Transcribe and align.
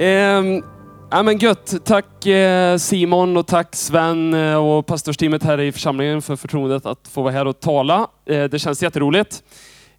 Eh, 0.00 0.62
ja, 1.10 1.22
men 1.22 1.38
gött. 1.38 1.74
Tack 1.84 2.26
eh, 2.26 2.76
Simon 2.76 3.36
och 3.36 3.46
tack 3.46 3.76
Sven 3.76 4.34
eh, 4.34 4.56
och 4.56 4.86
pastorsteamet 4.86 5.42
här 5.42 5.60
i 5.60 5.72
församlingen 5.72 6.22
för 6.22 6.36
förtroendet 6.36 6.86
att 6.86 7.08
få 7.08 7.22
vara 7.22 7.32
här 7.32 7.46
och 7.46 7.60
tala. 7.60 8.08
Eh, 8.26 8.44
det 8.44 8.58
känns 8.58 8.82
jätteroligt. 8.82 9.42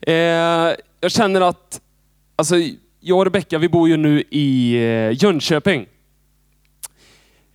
Eh, 0.01 0.13
jag 0.99 1.11
känner 1.11 1.41
att, 1.41 1.81
alltså, 2.35 2.55
jag 2.99 3.17
och 3.17 3.25
Rebecka 3.25 3.57
vi 3.57 3.69
bor 3.69 3.89
ju 3.89 3.97
nu 3.97 4.23
i 4.29 4.75
eh, 4.75 5.23
Jönköping. 5.23 5.85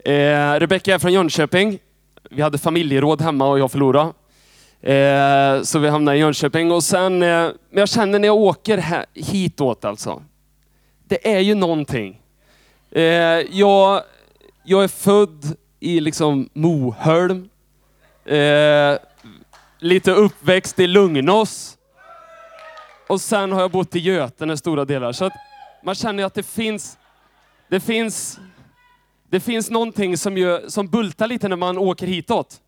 Eh, 0.04 0.60
Rebecka 0.60 0.94
är 0.94 0.98
från 0.98 1.12
Jönköping. 1.12 1.78
Vi 2.30 2.42
hade 2.42 2.58
familjeråd 2.58 3.22
hemma 3.22 3.48
och 3.48 3.58
jag 3.58 3.72
förlorade. 3.72 4.12
Eh, 4.92 5.62
så 5.62 5.78
vi 5.78 5.88
hamnade 5.88 6.16
i 6.16 6.20
Jönköping. 6.20 6.72
Och 6.72 6.84
sen, 6.84 7.22
eh, 7.22 7.28
men 7.28 7.54
jag 7.70 7.88
känner 7.88 8.18
när 8.18 8.28
jag 8.28 8.36
åker 8.36 8.78
här, 8.78 9.06
hitåt 9.14 9.84
alltså. 9.84 10.22
Det 11.08 11.34
är 11.34 11.40
ju 11.40 11.54
någonting. 11.54 12.20
Eh, 12.90 13.02
jag, 13.50 14.02
jag 14.64 14.84
är 14.84 14.88
född 14.88 15.56
i 15.80 16.00
liksom 16.00 16.48
Moholm. 16.52 17.48
Eh, 18.24 18.98
lite 19.78 20.12
uppväxt 20.12 20.78
i 20.78 20.86
Lugnås. 20.86 21.78
Och 23.08 23.20
sen 23.20 23.52
har 23.52 23.60
jag 23.60 23.70
bott 23.70 23.96
i 23.96 23.98
Götene 23.98 24.56
stora 24.56 24.84
delar. 24.84 25.12
Så 25.12 25.24
att 25.24 25.32
man 25.84 25.94
känner 25.94 26.24
att 26.24 26.34
det 26.34 26.42
finns, 26.42 26.98
det 27.68 27.80
finns, 27.80 28.40
det 29.30 29.40
finns 29.40 29.70
någonting 29.70 30.16
som, 30.16 30.38
gör, 30.38 30.68
som 30.68 30.88
bultar 30.88 31.26
lite 31.26 31.48
när 31.48 31.56
man 31.56 31.78
åker 31.78 32.06
hitåt. 32.06 32.60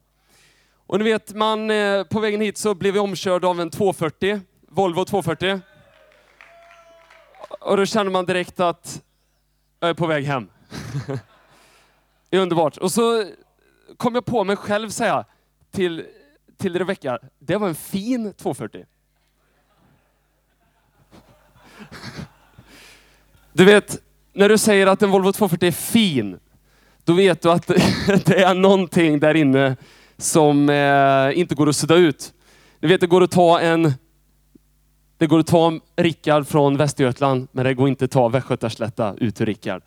Och 0.86 0.98
ni 0.98 1.04
vet, 1.04 1.34
man, 1.34 1.70
eh, 1.70 2.04
på 2.04 2.20
vägen 2.20 2.40
hit 2.40 2.58
så 2.58 2.74
blev 2.74 2.94
vi 2.94 3.00
omkörd 3.00 3.44
av 3.44 3.60
en 3.60 3.70
240, 3.70 4.40
Volvo 4.68 5.04
240. 5.04 5.60
Och 7.60 7.76
då 7.76 7.86
känner 7.86 8.10
man 8.10 8.26
direkt 8.26 8.60
att 8.60 9.02
jag 9.80 9.90
är 9.90 9.94
på 9.94 10.06
väg 10.06 10.24
hem. 10.24 10.48
det 12.30 12.36
är 12.36 12.40
underbart. 12.40 12.76
Och 12.76 12.92
så 12.92 13.24
kom 13.96 14.14
jag 14.14 14.24
på 14.24 14.44
mig 14.44 14.56
själv 14.56 14.90
säga 14.90 15.24
till, 15.70 16.06
till 16.56 16.78
Rebecka, 16.78 17.18
det 17.38 17.56
var 17.56 17.68
en 17.68 17.74
fin 17.74 18.32
240. 18.32 18.84
Du 23.52 23.64
vet, 23.64 24.02
när 24.32 24.48
du 24.48 24.58
säger 24.58 24.86
att 24.86 25.02
en 25.02 25.10
Volvo 25.10 25.32
240 25.32 25.66
är 25.66 25.72
fin, 25.72 26.38
då 27.04 27.12
vet 27.12 27.42
du 27.42 27.50
att 27.50 27.66
det 28.24 28.42
är 28.42 28.54
någonting 28.54 29.20
där 29.20 29.34
inne 29.34 29.76
som 30.16 30.68
eh, 30.68 31.38
inte 31.38 31.54
går 31.54 31.68
att 31.68 31.76
sudda 31.76 31.94
ut. 31.94 32.32
Du 32.80 32.88
vet, 32.88 33.00
det 33.00 33.06
går 33.06 33.22
att 33.22 33.30
ta 33.30 33.60
en 33.60 33.92
det 35.18 35.26
går 35.26 35.38
att 35.38 35.46
ta 35.46 35.72
Rickard 35.96 36.46
från 36.46 36.76
Västergötland, 36.76 37.48
men 37.52 37.64
det 37.64 37.74
går 37.74 37.88
inte 37.88 38.04
att 38.04 38.10
ta 38.10 38.28
Västgötaslätta 38.28 39.14
ut 39.18 39.40
ur 39.40 39.46
Rickard. 39.46 39.82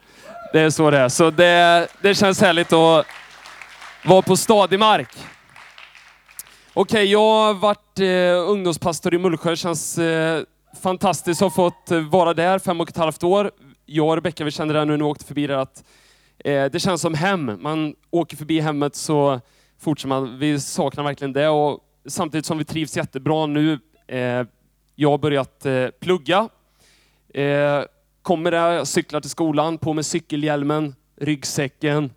Det 0.54 0.60
är 0.60 0.70
så 0.70 0.92
det 0.92 0.98
är. 0.98 1.10
Så 1.10 1.30
det, 1.32 1.88
det 2.02 2.16
känns 2.16 2.42
härligt 2.42 2.74
att 2.74 3.06
vara 4.06 4.22
på 4.22 4.38
stadig 4.38 4.80
mark. 4.80 5.10
Okej, 6.74 7.06
jag 7.06 7.20
har 7.20 7.54
varit 7.54 8.00
eh, 8.00 8.52
ungdomspastor 8.52 9.14
i 9.14 9.18
Mullsjö. 9.18 9.50
Det 9.50 9.56
känns 9.56 9.98
eh, 9.98 10.44
fantastiskt 10.82 11.42
att 11.42 11.56
ha 11.56 11.70
fått 11.70 11.92
eh, 11.92 12.00
vara 12.00 12.34
där 12.34 12.60
fem 12.60 12.82
och 12.82 12.90
ett 12.90 12.98
halvt 12.98 13.24
år. 13.24 13.52
Jag 13.86 14.08
och 14.08 14.16
Rebecka, 14.16 14.44
vi 14.44 14.52
kände 14.52 14.74
det 14.74 14.86
nu 14.86 14.92
när 14.92 14.98
vi 14.98 15.04
åkte 15.04 15.26
förbi 15.26 15.48
där 15.48 15.58
att 15.58 15.84
eh, 16.46 16.66
det 16.66 16.80
känns 16.80 17.02
som 17.02 17.14
hem. 17.14 17.58
Man 17.60 17.96
åker 18.10 18.38
förbi 18.38 18.60
hemmet 18.60 18.96
så 18.96 19.40
fortsätter 19.80 20.08
man. 20.08 20.40
Vi 20.40 20.60
saknar 20.60 21.04
verkligen 21.04 21.34
det 21.34 21.48
och 21.48 21.80
samtidigt 22.08 22.46
som 22.46 22.58
vi 22.58 22.66
trivs 22.66 22.98
jättebra 22.98 23.46
nu 23.46 23.80
eh, 24.08 24.46
jag 25.02 25.10
har 25.10 25.18
börjat 25.18 25.66
eh, 25.66 25.88
plugga. 26.00 26.50
Eh, 27.34 27.84
kommer 28.22 28.52
där, 28.52 28.86
cyklar 28.86 29.22
till 29.22 29.30
skolan, 29.30 29.78
på 29.78 29.94
med 29.94 30.06
cykelhjälmen, 30.06 30.96
ryggsäcken 31.16 32.12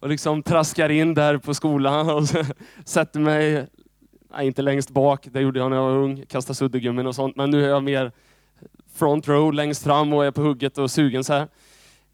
och 0.00 0.08
liksom 0.08 0.42
traskar 0.42 0.88
in 0.88 1.14
där 1.14 1.38
på 1.38 1.54
skolan 1.54 2.10
och 2.10 2.22
sätter 2.84 3.20
mig, 3.20 3.66
nej 4.34 4.46
inte 4.46 4.62
längst 4.62 4.90
bak, 4.90 5.26
det 5.30 5.40
gjorde 5.40 5.58
jag 5.58 5.70
när 5.70 5.76
jag 5.76 5.84
var 5.84 5.96
ung, 5.96 6.24
kastade 6.28 6.54
suddgummin 6.54 7.06
och 7.06 7.14
sånt, 7.14 7.36
men 7.36 7.50
nu 7.50 7.64
är 7.64 7.68
jag 7.68 7.82
mer 7.82 8.12
front 8.94 9.28
row 9.28 9.52
längst 9.52 9.84
fram 9.84 10.12
och 10.12 10.24
är 10.24 10.30
på 10.30 10.40
hugget 10.40 10.78
och 10.78 10.90
sugen 10.90 11.24
så 11.24 11.32
här. 11.32 11.48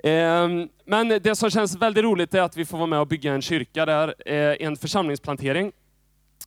Ehm, 0.03 0.69
men 0.85 1.09
det 1.09 1.37
som 1.37 1.51
känns 1.51 1.77
väldigt 1.77 2.05
roligt 2.05 2.35
är 2.35 2.43
att 2.43 2.57
vi 2.57 2.65
får 2.65 2.79
vara 2.79 2.87
med 2.87 3.01
och 3.01 3.07
bygga 3.07 3.35
en 3.35 3.43
kyrka 3.43 3.87
där, 3.87 4.15
eh, 4.27 4.67
en 4.67 4.77
församlingsplantering 4.77 5.73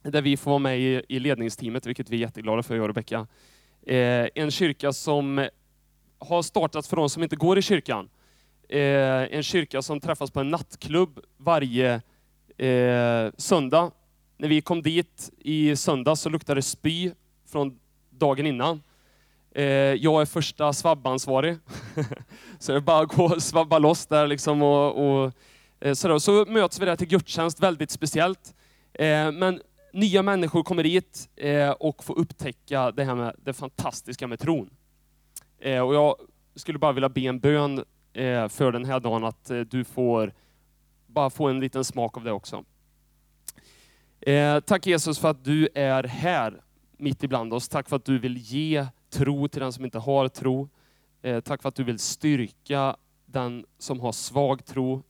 där 0.02 0.22
vi 0.22 0.38
får 0.38 0.52
vara 0.52 0.60
med 0.60 0.80
i 1.10 1.20
ledningsteamet, 1.20 1.86
vilket 1.86 2.10
vi 2.10 2.16
är 2.16 2.22
jätteglada 2.22 2.64
för, 2.64 2.76
jag 2.76 2.82
och 2.82 2.90
Rebecka. 2.90 3.28
Eh, 3.90 4.28
en 4.36 4.52
kyrka 4.52 4.94
som 4.94 5.48
har 6.20 6.42
startats 6.42 6.88
för 6.88 6.96
de 6.96 7.10
som 7.10 7.24
inte 7.24 7.36
går 7.36 7.58
i 7.58 7.62
kyrkan. 7.62 8.10
Eh, 8.70 8.80
en 9.36 9.44
kyrka 9.44 9.82
som 9.82 10.00
träffas 10.00 10.32
på 10.32 10.40
en 10.40 10.50
nattklubb 10.50 11.20
varje 11.38 11.94
eh, 12.58 13.32
söndag. 13.38 13.92
När 14.38 14.48
vi 14.48 14.62
kom 14.62 14.82
dit 14.82 15.32
i 15.38 15.76
söndag 15.76 16.16
så 16.16 16.30
luktade 16.30 16.58
det 16.58 16.64
spy 16.64 17.12
från 17.52 17.80
dagen 18.10 18.46
innan. 18.46 18.82
Eh, 19.56 19.64
jag 19.94 20.22
är 20.22 20.26
första 20.26 20.74
svabbansvarig. 20.74 21.58
så 22.60 22.72
det 22.72 22.78
är 22.78 22.82
bara 22.82 23.04
att 23.04 23.16
gå 23.16 23.24
och 23.24 23.44
svabba 23.44 23.80
loss 23.80 24.06
där 24.06 24.28
liksom 24.28 24.62
och, 24.62 25.22
och 25.22 25.34
eh. 25.80 25.94
Så 25.94 26.46
möts 26.46 26.80
vi 26.80 26.86
där 26.86 26.96
till 26.96 27.08
gudstjänst, 27.08 27.60
väldigt 27.60 27.92
speciellt. 27.92 28.54
Eh, 28.94 29.32
men 29.32 29.62
nya 29.94 30.24
människor 30.24 30.64
kommer 30.64 30.84
hit 30.84 31.30
eh, 31.36 31.70
och 31.70 32.04
får 32.04 32.20
upptäcka 32.20 32.92
det 32.92 33.04
här 33.04 33.16
med 33.16 33.36
det 33.44 33.54
fantastiska 33.54 34.28
med 34.28 34.40
tron. 34.40 34.70
Eh, 35.60 35.80
och 35.80 35.96
jag 35.96 36.16
skulle 36.56 36.80
bara 36.80 36.92
vilja 36.92 37.10
be 37.10 37.22
en 37.22 37.40
bön 37.40 37.84
eh, 38.14 38.48
för 38.48 38.72
den 38.72 38.86
här 38.86 39.00
dagen, 39.00 39.24
att 39.24 39.50
eh, 39.50 39.60
du 39.60 39.84
får 39.84 40.34
bara 41.08 41.30
få 41.30 41.48
en 41.48 41.60
liten 41.60 41.84
smak 41.84 42.18
av 42.18 42.24
det 42.24 42.32
också. 42.32 42.64
Eh, 44.22 44.60
tack 44.60 44.88
Jesus 44.88 45.20
för 45.20 45.30
att 45.30 45.44
du 45.44 45.70
är 45.76 46.04
här 46.04 46.62
mitt 46.98 47.24
ibland 47.24 47.54
oss. 47.54 47.70
Tack 47.70 47.90
för 47.90 47.96
att 47.96 48.06
du 48.06 48.20
vill 48.20 48.38
ge 48.38 48.86
tro 49.10 49.48
till 49.48 49.62
den 49.62 49.74
som 49.74 49.86
inte 49.86 50.00
har 50.00 50.28
tro. 50.28 50.70
Eh, 51.22 51.40
tack 51.40 51.62
för 51.62 51.70
att 51.70 51.76
du 51.76 51.84
vill 51.84 52.00
styrka 52.00 52.96
den 53.26 53.66
som 53.78 54.00
har 54.00 54.12
svag 54.12 54.66
tro. 54.66 55.04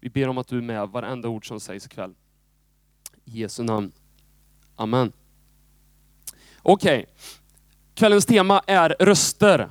Vi 0.00 0.10
ber 0.10 0.28
om 0.28 0.38
att 0.38 0.48
du 0.48 0.58
är 0.58 0.62
med 0.62 0.88
varenda 0.88 1.28
ord 1.28 1.48
som 1.48 1.60
sägs 1.60 1.86
ikväll. 1.86 2.14
I 3.26 3.40
Jesu 3.40 3.62
namn. 3.62 3.92
Amen. 4.76 5.12
Okej, 6.62 6.98
okay. 6.98 7.06
kvällens 7.94 8.26
tema 8.26 8.62
är 8.66 8.96
röster. 8.98 9.68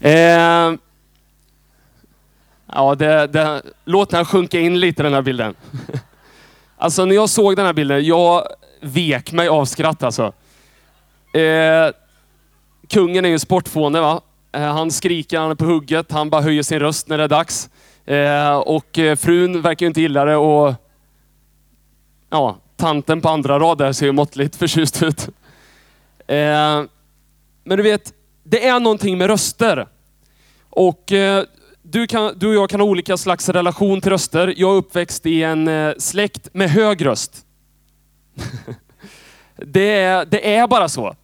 Eh, 0.00 0.74
ja, 2.72 2.94
det, 2.94 3.26
det, 3.26 3.62
låt 3.84 4.10
den 4.10 4.24
sjunka 4.24 4.60
in 4.60 4.80
lite 4.80 5.02
den 5.02 5.14
här 5.14 5.22
bilden. 5.22 5.54
Alltså 6.78 7.04
när 7.04 7.14
jag 7.14 7.28
såg 7.28 7.56
den 7.56 7.66
här 7.66 7.72
bilden, 7.72 8.04
jag 8.04 8.46
vek 8.80 9.32
mig 9.32 9.48
av 9.48 9.64
skratt 9.64 10.02
alltså. 10.02 10.32
Eh, 11.32 11.90
kungen 12.88 13.24
är 13.24 13.28
ju 13.28 13.38
sportfåne 13.38 14.00
va. 14.00 14.20
Eh, 14.52 14.60
han 14.62 14.90
skriker, 14.90 15.38
han 15.38 15.50
är 15.50 15.54
på 15.54 15.64
hugget, 15.64 16.12
han 16.12 16.30
bara 16.30 16.42
höjer 16.42 16.62
sin 16.62 16.80
röst 16.80 17.08
när 17.08 17.18
det 17.18 17.24
är 17.24 17.28
dags. 17.28 17.70
Eh, 18.06 18.56
och 18.56 18.98
eh, 18.98 19.16
frun 19.16 19.62
verkar 19.62 19.86
ju 19.86 19.88
inte 19.88 20.00
gilla 20.00 20.24
det 20.24 20.36
och 20.36 20.74
ja, 22.30 22.56
tanten 22.76 23.20
på 23.20 23.28
andra 23.28 23.58
rad 23.58 23.78
där 23.78 23.92
ser 23.92 24.06
ju 24.06 24.12
måttligt 24.12 24.56
förtjust 24.56 25.02
ut. 25.02 25.28
Eh, 26.26 26.84
men 27.64 27.76
du 27.76 27.82
vet, 27.82 28.12
det 28.44 28.66
är 28.66 28.80
någonting 28.80 29.18
med 29.18 29.26
röster. 29.26 29.86
Och 30.70 31.12
eh, 31.12 31.44
du, 31.82 32.06
kan, 32.06 32.38
du 32.38 32.48
och 32.48 32.54
jag 32.54 32.70
kan 32.70 32.80
ha 32.80 32.86
olika 32.86 33.16
slags 33.16 33.48
relation 33.48 34.00
till 34.00 34.10
röster. 34.10 34.54
Jag 34.56 34.70
är 34.70 34.76
uppväxt 34.76 35.26
i 35.26 35.42
en 35.42 35.68
eh, 35.68 35.94
släkt 35.98 36.54
med 36.54 36.70
hög 36.70 37.06
röst. 37.06 37.46
det, 39.56 39.92
är, 39.92 40.24
det 40.24 40.56
är 40.56 40.66
bara 40.66 40.88
så. 40.88 41.16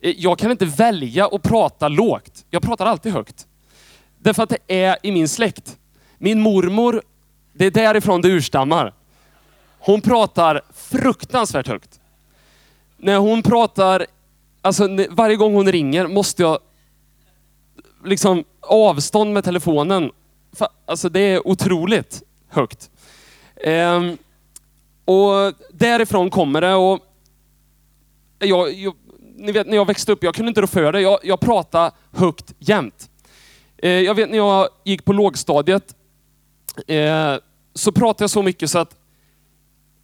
Eh, 0.00 0.14
jag 0.16 0.38
kan 0.38 0.50
inte 0.50 0.66
välja 0.66 1.26
att 1.26 1.42
prata 1.42 1.88
lågt. 1.88 2.44
Jag 2.50 2.62
pratar 2.62 2.86
alltid 2.86 3.12
högt. 3.12 3.46
Därför 4.18 4.42
att 4.42 4.48
det 4.48 4.86
är 4.86 4.96
i 5.02 5.12
min 5.12 5.28
släkt. 5.28 5.76
Min 6.18 6.40
mormor, 6.40 7.02
det 7.52 7.66
är 7.66 7.70
därifrån 7.70 8.20
det 8.20 8.28
urstammar. 8.28 8.92
Hon 9.78 10.00
pratar 10.00 10.62
fruktansvärt 10.74 11.68
högt. 11.68 12.00
När 12.96 13.18
hon 13.18 13.42
pratar, 13.42 14.06
alltså 14.62 14.88
varje 15.10 15.36
gång 15.36 15.54
hon 15.54 15.72
ringer 15.72 16.06
måste 16.06 16.42
jag 16.42 16.58
liksom 18.04 18.44
avstånd 18.60 19.32
med 19.32 19.44
telefonen. 19.44 20.10
Alltså 20.86 21.08
det 21.08 21.20
är 21.20 21.48
otroligt 21.48 22.22
högt. 22.48 22.90
Ehm, 23.64 24.18
och 25.04 25.52
därifrån 25.72 26.30
kommer 26.30 26.60
det 26.60 26.74
och 26.74 27.00
jag, 28.38 28.72
jag, 28.72 28.94
ni 29.36 29.52
vet 29.52 29.66
när 29.66 29.76
jag 29.76 29.86
växte 29.86 30.12
upp, 30.12 30.22
jag 30.22 30.34
kunde 30.34 30.48
inte 30.48 30.60
rå 30.60 30.66
för 30.66 30.92
det. 30.92 31.00
Jag, 31.00 31.18
jag 31.22 31.40
pratade 31.40 31.90
högt 32.12 32.54
jämt. 32.58 33.10
Ehm, 33.78 34.04
jag 34.04 34.14
vet 34.14 34.30
när 34.30 34.38
jag 34.38 34.68
gick 34.84 35.04
på 35.04 35.12
lågstadiet 35.12 35.94
eh, 36.86 37.36
så 37.74 37.92
pratade 37.92 38.22
jag 38.22 38.30
så 38.30 38.42
mycket 38.42 38.70
så 38.70 38.78
att 38.78 38.96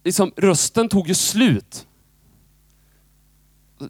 liksom, 0.03 0.31
rösten 0.35 0.89
tog 0.89 1.07
ju 1.07 1.13
slut. 1.13 1.87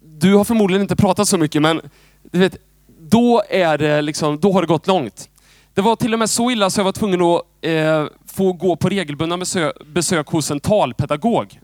Du 0.02 0.34
har 0.34 0.44
förmodligen 0.44 0.82
inte 0.82 0.96
pratat 0.96 1.28
så 1.28 1.38
mycket 1.38 1.62
men 1.62 1.80
du 2.22 2.38
vet, 2.38 2.56
då, 2.98 3.42
är 3.48 3.78
det 3.78 4.02
liksom, 4.02 4.40
då 4.40 4.52
har 4.52 4.60
det 4.60 4.66
gått 4.66 4.86
långt. 4.86 5.28
Det 5.74 5.82
var 5.82 5.96
till 5.96 6.12
och 6.12 6.18
med 6.18 6.30
så 6.30 6.50
illa 6.50 6.70
så 6.70 6.80
jag 6.80 6.84
var 6.84 6.92
tvungen 6.92 7.22
att 7.22 7.42
eh, 7.60 8.06
få 8.26 8.52
gå 8.52 8.76
på 8.76 8.88
regelbundna 8.88 9.38
besök, 9.38 9.76
besök 9.86 10.26
hos 10.28 10.50
en 10.50 10.60
talpedagog. 10.60 11.60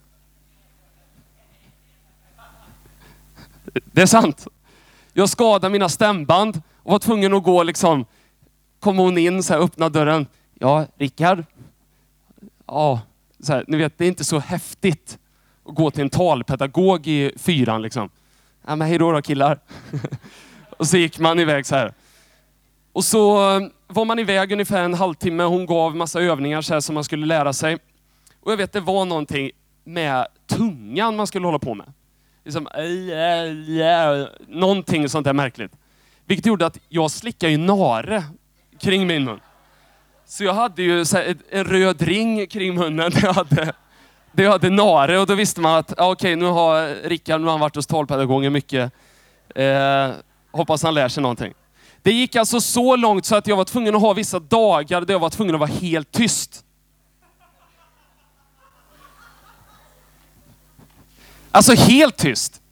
Det 3.85 4.03
är 4.03 4.07
sant. 4.07 4.47
Jag 5.13 5.29
skadade 5.29 5.73
mina 5.73 5.89
stämband 5.89 6.63
och 6.83 6.93
var 6.93 6.99
tvungen 6.99 7.35
att 7.35 7.43
gå 7.43 7.63
liksom, 7.63 8.05
kom 8.81 8.99
hon 8.99 9.19
in 9.19 9.43
så 9.43 9.53
här, 9.53 9.61
öppna 9.61 9.89
dörren. 9.89 10.27
Ja, 10.63 10.87
Rickard? 10.97 11.45
Ja, 12.67 13.01
så 13.41 13.53
här, 13.53 13.65
ni 13.69 13.77
vet, 13.77 13.99
det 13.99 14.05
är 14.05 14.09
inte 14.09 14.25
så 14.25 14.39
häftigt 14.39 15.19
att 15.65 15.75
gå 15.75 15.91
till 15.91 16.01
en 16.01 16.11
talpedagog 16.11 17.07
i 17.07 17.33
fyran 17.37 17.83
liksom. 17.83 18.11
Ja, 18.67 18.77
men 18.77 18.89
hej 18.89 18.99
då, 18.99 19.13
då 19.13 19.23
killar. 19.23 19.59
och 20.79 20.87
så 20.87 20.97
gick 20.97 21.19
man 21.19 21.41
iväg 21.41 21.67
så 21.67 21.77
här. 21.77 21.93
Och 22.93 23.05
så 23.05 23.57
eh, 23.57 23.69
var 23.87 24.05
man 24.05 24.19
iväg 24.19 24.53
ungefär 24.53 24.83
en 24.83 24.95
halvtimme. 24.95 25.43
Hon 25.43 25.67
gav 25.67 25.97
massa 25.97 26.21
övningar 26.21 26.63
så 26.63 26.73
här, 26.73 26.81
som 26.81 26.95
man 26.95 27.05
skulle 27.05 27.27
lära 27.27 27.53
sig. 27.53 27.79
Och 28.41 28.53
jag 28.53 28.57
vet, 28.57 28.73
det 28.73 28.81
var 28.81 29.05
någonting 29.05 29.51
med 29.85 30.27
tungan 30.47 31.17
man 31.17 31.27
skulle 31.27 31.47
hålla 31.47 31.59
på 31.59 31.75
med. 31.75 31.93
Liksom, 32.45 32.69
någonting 34.49 35.09
sånt 35.09 35.25
där 35.25 35.33
märkligt. 35.33 35.73
Vilket 36.25 36.47
gjorde 36.47 36.67
att 36.67 36.79
jag 36.89 37.11
slickade 37.11 37.53
ju 37.53 37.59
nare 37.59 38.25
kring 38.81 39.07
min 39.07 39.25
mun. 39.25 39.41
Så 40.33 40.45
jag 40.45 40.55
hade 40.55 40.83
ju 40.83 41.05
en 41.51 41.65
röd 41.65 42.03
ring 42.03 42.47
kring 42.47 42.75
munnen 42.75 43.11
där 43.11 43.25
jag 43.25 43.33
hade, 43.33 43.73
där 44.33 44.45
jag 44.45 44.51
hade 44.51 44.71
nare 44.71 45.19
och 45.19 45.27
då 45.27 45.35
visste 45.35 45.61
man 45.61 45.79
att 45.79 45.93
okej, 45.93 46.07
okej, 46.07 46.37
nu 46.37 46.45
har 46.45 47.09
Rickard 47.09 47.41
nu 47.41 47.47
har 47.47 47.51
han 47.51 47.61
varit 47.61 47.77
hos 47.77 47.87
talpedagogen 47.87 48.53
mycket. 48.53 48.93
Eh, 49.55 50.11
hoppas 50.51 50.83
han 50.83 50.95
lär 50.95 51.09
sig 51.09 51.23
någonting. 51.23 51.55
Det 52.03 52.13
gick 52.13 52.37
alltså 52.37 52.61
så 52.61 52.97
långt 52.97 53.27
så 53.27 53.37
att 53.37 53.47
jag 53.47 53.57
var 53.57 53.65
tvungen 53.65 53.95
att 53.95 54.01
ha 54.01 54.13
vissa 54.13 54.39
dagar 54.39 55.01
där 55.01 55.15
jag 55.15 55.19
var 55.19 55.31
tvungen 55.31 55.55
att 55.55 55.61
vara 55.61 55.71
helt 55.71 56.13
tyst. 56.13 56.65
Alltså 61.51 61.75
helt 61.75 62.17
tyst. 62.17 62.63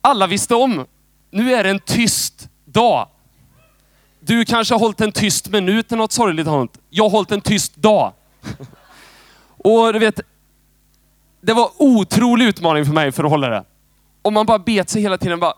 Alla 0.00 0.26
visste 0.26 0.54
om. 0.54 0.86
Nu 1.30 1.54
är 1.54 1.64
det 1.64 1.70
en 1.70 1.80
tyst 1.80 2.48
dag. 2.64 3.08
Du 4.26 4.44
kanske 4.44 4.74
har 4.74 4.78
hållit 4.78 5.00
en 5.00 5.12
tyst 5.12 5.48
minut 5.48 5.92
eller 5.92 6.02
något 6.02 6.12
sorgligt 6.12 6.46
har. 6.46 6.68
Jag 6.90 7.04
har 7.04 7.10
hållit 7.10 7.32
en 7.32 7.40
tyst 7.40 7.76
dag. 7.76 8.12
Och 9.56 9.92
du 9.92 9.98
vet, 9.98 10.20
det 11.40 11.52
var 11.52 11.70
otrolig 11.78 12.46
utmaning 12.46 12.86
för 12.86 12.92
mig 12.92 13.12
för 13.12 13.24
att 13.24 13.30
hålla 13.30 13.48
det. 13.48 13.64
Och 14.22 14.32
man 14.32 14.46
bara 14.46 14.58
bet 14.58 14.90
sig 14.90 15.02
hela 15.02 15.18
tiden. 15.18 15.40
Bara, 15.40 15.54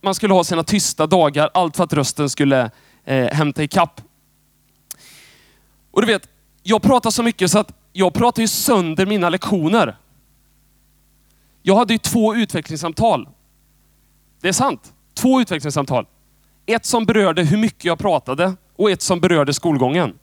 man 0.00 0.14
skulle 0.14 0.34
ha 0.34 0.44
sina 0.44 0.64
tysta 0.64 1.06
dagar, 1.06 1.50
allt 1.54 1.76
för 1.76 1.84
att 1.84 1.92
rösten 1.92 2.30
skulle 2.30 2.70
eh, 3.04 3.26
hämta 3.26 3.62
ikapp. 3.62 4.00
Och 5.90 6.00
du 6.00 6.06
vet, 6.06 6.28
jag 6.62 6.82
pratar 6.82 7.10
så 7.10 7.22
mycket 7.22 7.50
så 7.50 7.58
att 7.58 7.72
jag 7.92 8.14
pratar 8.14 8.42
ju 8.42 8.48
sönder 8.48 9.06
mina 9.06 9.28
lektioner. 9.28 9.96
Jag 11.62 11.76
hade 11.76 11.94
ju 11.94 11.98
två 11.98 12.34
utvecklingssamtal. 12.34 13.28
Det 14.40 14.48
är 14.48 14.52
sant. 14.52 14.92
Två 15.14 15.40
utvecklingssamtal. 15.40 16.06
Ett 16.66 16.84
som 16.84 17.04
berörde 17.04 17.42
hur 17.42 17.56
mycket 17.56 17.84
jag 17.84 17.98
pratade 17.98 18.56
och 18.76 18.90
ett 18.90 19.02
som 19.02 19.20
berörde 19.20 19.54
skolgången. 19.54 20.18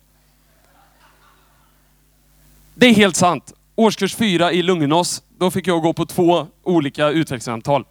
Det 2.74 2.86
är 2.86 2.94
helt 2.94 3.16
sant. 3.16 3.52
Årskurs 3.76 4.14
fyra 4.16 4.52
i 4.52 4.62
Lugnås, 4.62 5.22
då 5.38 5.50
fick 5.50 5.66
jag 5.66 5.82
gå 5.82 5.92
på 5.92 6.06
två 6.06 6.46
olika 6.62 7.08
utvecklingssamtal. 7.08 7.84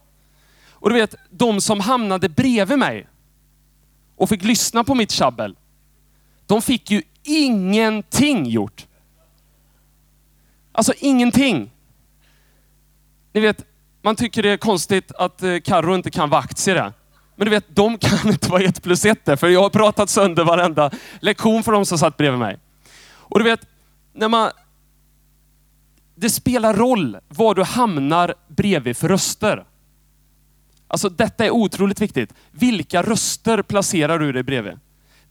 Och 0.70 0.90
du 0.90 0.96
vet, 0.96 1.16
de 1.30 1.62
som 1.62 1.80
hamnade 1.80 2.30
bredvid 2.30 2.80
mig 2.80 3.08
och 4.16 4.30
fick 4.30 4.44
lyssna 4.44 4.84
på 4.84 4.96
mitt 4.96 5.12
tjabbel, 5.12 5.56
de 6.46 6.62
fick 6.62 6.92
ju 6.92 7.02
ingenting 7.24 8.46
gjort. 8.46 8.88
Alltså 10.72 10.94
ingenting. 10.98 11.72
Ni 13.34 13.42
vet, 13.42 13.66
man 14.02 14.16
tycker 14.16 14.44
det 14.44 14.50
är 14.50 14.58
konstigt 14.58 15.12
att 15.12 15.44
eh, 15.44 15.60
Karro 15.60 15.96
inte 15.96 16.12
kan 16.12 16.30
vara 16.30 16.42
aktier. 16.42 16.94
Men 17.40 17.46
du 17.46 17.52
vet, 17.52 17.76
de 17.76 17.98
kan 17.98 18.30
inte 18.30 18.50
vara 18.50 18.64
ett 18.64 18.84
plus 18.84 19.06
ett 19.06 19.26
där, 19.26 19.36
för 19.36 19.48
jag 19.48 19.62
har 19.62 19.70
pratat 19.70 20.10
sönder 20.10 20.44
varenda 20.44 20.92
lektion 21.20 21.64
för 21.64 21.72
de 21.72 21.86
som 21.86 21.98
satt 21.98 22.18
bredvid 22.18 22.40
mig. 22.40 22.58
Och 23.08 23.40
du 23.40 23.46
vet, 23.46 23.60
när 24.14 24.28
man... 24.28 24.52
Det 26.16 26.30
spelar 26.30 26.74
roll 26.74 27.18
var 27.28 27.56
du 27.56 27.64
hamnar 27.64 28.36
bredvid 28.48 28.98
för 28.98 29.08
röster. 29.08 29.66
Alltså 30.88 31.10
detta 31.10 31.46
är 31.46 31.52
otroligt 31.52 32.02
viktigt. 32.02 32.34
Vilka 32.52 33.02
röster 33.02 33.62
placerar 33.62 34.20
du 34.20 34.32
dig 34.32 34.44
bredvid? 34.44 34.80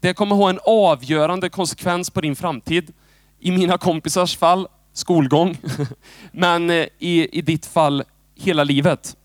Det 0.00 0.14
kommer 0.14 0.36
ha 0.36 0.50
en 0.50 0.60
avgörande 0.64 1.48
konsekvens 1.48 2.10
på 2.10 2.20
din 2.20 2.36
framtid. 2.36 2.92
I 3.40 3.50
mina 3.50 3.78
kompisars 3.78 4.36
fall, 4.36 4.68
skolgång. 4.92 5.58
Men 6.32 6.70
eh, 6.70 6.86
i, 6.98 7.38
i 7.38 7.42
ditt 7.42 7.66
fall, 7.66 8.02
hela 8.34 8.64
livet. 8.64 9.16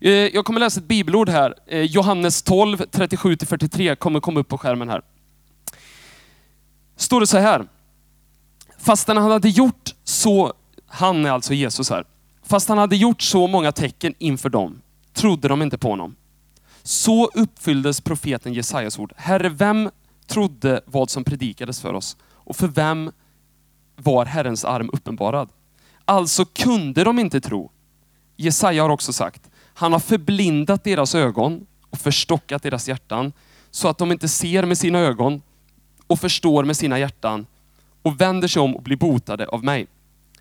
Eh, 0.00 0.10
jag 0.12 0.44
kommer 0.44 0.60
läsa 0.60 0.80
ett 0.80 0.88
bibelord 0.88 1.28
här. 1.28 1.54
Eh, 1.66 1.82
Johannes 1.82 2.42
12, 2.42 2.82
37-43 2.90 3.94
kommer 3.94 4.20
komma 4.20 4.40
upp 4.40 4.48
på 4.48 4.58
skärmen 4.58 4.88
här. 4.88 5.02
Står 6.96 7.20
det 7.20 7.26
så 7.26 7.38
här. 7.38 7.68
Fastän 8.78 9.16
han 9.16 9.30
hade 9.30 9.48
gjort 9.48 9.94
så, 10.04 10.52
han 10.86 11.26
är 11.26 11.30
alltså 11.30 11.54
Jesus 11.54 11.90
här. 11.90 12.04
Fast 12.42 12.68
han 12.68 12.78
hade 12.78 12.96
gjort 12.96 13.22
så 13.22 13.46
många 13.46 13.72
tecken 13.72 14.14
inför 14.18 14.48
dem, 14.48 14.80
trodde 15.12 15.48
de 15.48 15.62
inte 15.62 15.78
på 15.78 15.90
honom. 15.90 16.16
Så 16.82 17.30
uppfylldes 17.34 18.00
profeten 18.00 18.54
Jesajas 18.54 18.98
ord. 18.98 19.12
Herre, 19.16 19.48
vem 19.48 19.90
trodde 20.26 20.80
vad 20.84 21.10
som 21.10 21.24
predikades 21.24 21.80
för 21.80 21.94
oss? 21.94 22.16
Och 22.24 22.56
för 22.56 22.68
vem 22.68 23.12
var 23.96 24.24
Herrens 24.24 24.64
arm 24.64 24.90
uppenbarad? 24.92 25.48
Alltså 26.04 26.44
kunde 26.44 27.04
de 27.04 27.18
inte 27.18 27.40
tro. 27.40 27.70
Jesaja 28.36 28.82
har 28.82 28.90
också 28.90 29.12
sagt, 29.12 29.47
han 29.78 29.92
har 29.92 30.00
förblindat 30.00 30.84
deras 30.84 31.14
ögon 31.14 31.66
och 31.90 31.98
förstockat 31.98 32.62
deras 32.62 32.88
hjärtan 32.88 33.32
så 33.70 33.88
att 33.88 33.98
de 33.98 34.12
inte 34.12 34.28
ser 34.28 34.64
med 34.64 34.78
sina 34.78 34.98
ögon 34.98 35.42
och 36.06 36.20
förstår 36.20 36.64
med 36.64 36.76
sina 36.76 36.98
hjärtan 36.98 37.46
och 38.02 38.20
vänder 38.20 38.48
sig 38.48 38.62
om 38.62 38.76
och 38.76 38.82
blir 38.82 38.96
botade 38.96 39.46
av 39.46 39.64
mig. 39.64 39.86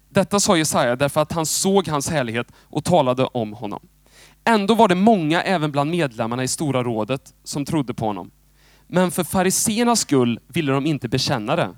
Detta 0.10 0.39
sa 0.39 0.58
Jesaja 0.58 0.96
därför 0.96 1.22
att 1.22 1.32
han 1.32 1.46
såg 1.46 1.88
hans 1.88 2.10
härlighet 2.10 2.48
och 2.63 2.84
talade 2.84 3.25
om 3.25 3.53
honom. 3.53 3.79
Ändå 4.44 4.75
var 4.75 4.88
det 4.88 4.96
många 4.96 5.41
även 5.41 5.72
bland 5.72 5.91
medlemmarna 5.91 6.44
i 6.44 6.48
Stora 6.48 6.84
rådet 6.84 7.34
som 7.44 7.65
trodde 7.65 7.94
på 7.94 8.06
honom. 8.06 8.32
Men 8.88 9.12
för 9.12 9.24
fariseernas 9.24 10.00
skull 10.00 10.39
ville 10.48 10.72
de 10.72 10.86
inte 10.86 11.10
bekänna 11.10 11.56
det, 11.56 11.75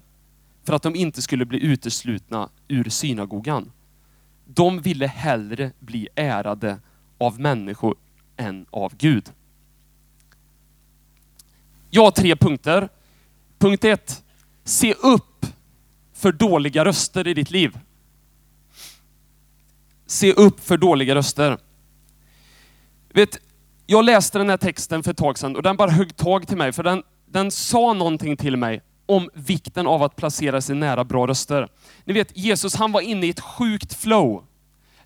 för 0.63 0.73
att 0.73 0.83
de 0.83 0.95
inte 0.95 1.21
skulle 1.21 1.45
bli 1.45 1.63
uteslutna 1.63 2.49
ur 2.67 2.89
synagogan. 2.89 3.71
De 4.45 4.81
ville 4.81 5.07
hellre 5.07 5.71
bli 5.79 6.07
ärade 6.15 6.77
av 7.19 7.39
människor 7.39 7.95
än 8.37 8.65
av 8.69 8.95
Gud. 8.95 9.31
Jag 11.89 12.03
har 12.03 12.11
tre 12.11 12.35
punkter. 12.35 12.89
Punkt 13.57 13.83
ett. 13.83 14.23
Se 14.63 14.93
upp 14.93 15.45
för 16.13 16.31
dåliga 16.31 16.85
röster 16.85 17.27
i 17.27 17.33
ditt 17.33 17.51
liv. 17.51 17.79
Se 20.05 20.33
upp 20.33 20.59
för 20.59 20.77
dåliga 20.77 21.15
röster. 21.15 21.57
Vet, 23.13 23.39
jag 23.85 24.05
läste 24.05 24.37
den 24.37 24.49
här 24.49 24.57
texten 24.57 25.03
för 25.03 25.11
ett 25.11 25.17
tag 25.17 25.37
sedan 25.37 25.55
och 25.55 25.63
den 25.63 25.77
bara 25.77 25.91
högg 25.91 26.15
tag 26.15 26.47
till 26.47 26.57
mig 26.57 26.73
för 26.73 26.83
den, 26.83 27.03
den 27.25 27.51
sa 27.51 27.93
någonting 27.93 28.37
till 28.37 28.57
mig 28.57 28.81
om 29.05 29.29
vikten 29.33 29.87
av 29.87 30.03
att 30.03 30.15
placera 30.15 30.61
sig 30.61 30.75
nära 30.75 31.03
bra 31.03 31.27
röster. 31.27 31.67
Ni 32.03 32.13
vet, 32.13 32.37
Jesus 32.37 32.75
han 32.75 32.91
var 32.91 33.01
inne 33.01 33.25
i 33.25 33.29
ett 33.29 33.39
sjukt 33.39 33.93
flow. 33.93 34.43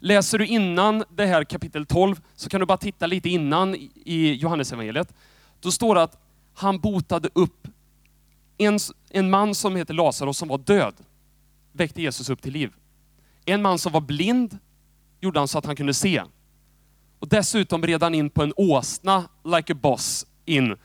Läser 0.03 0.37
du 0.37 0.47
innan 0.47 1.03
det 1.09 1.25
här 1.25 1.43
kapitel 1.43 1.85
12 1.85 2.21
så 2.35 2.49
kan 2.49 2.59
du 2.59 2.65
bara 2.65 2.77
titta 2.77 3.07
lite 3.07 3.29
innan 3.29 3.75
i 4.05 4.33
Johannesevangeliet. 4.33 5.13
Då 5.59 5.71
står 5.71 5.95
det 5.95 6.03
att 6.03 6.17
han 6.53 6.79
botade 6.79 7.29
upp 7.33 7.67
en, 8.57 8.79
en 9.09 9.29
man 9.29 9.55
som 9.55 9.75
heter 9.75 9.93
Lazarus 9.93 10.37
som 10.37 10.47
var 10.47 10.57
död. 10.57 10.93
Väckte 11.71 12.01
Jesus 12.01 12.29
upp 12.29 12.41
till 12.41 12.53
liv. 12.53 12.73
En 13.45 13.61
man 13.61 13.79
som 13.79 13.91
var 13.91 14.01
blind 14.01 14.57
gjorde 15.21 15.39
han 15.39 15.47
så 15.47 15.57
att 15.57 15.65
han 15.65 15.75
kunde 15.75 15.93
se. 15.93 16.23
Och 17.19 17.27
dessutom 17.27 17.83
red 17.83 18.03
han 18.03 18.15
in 18.15 18.29
på 18.29 18.43
en 18.43 18.53
åsna, 18.55 19.23
like 19.43 19.73
a 19.73 19.77
boss, 19.81 20.25
in. 20.45 20.77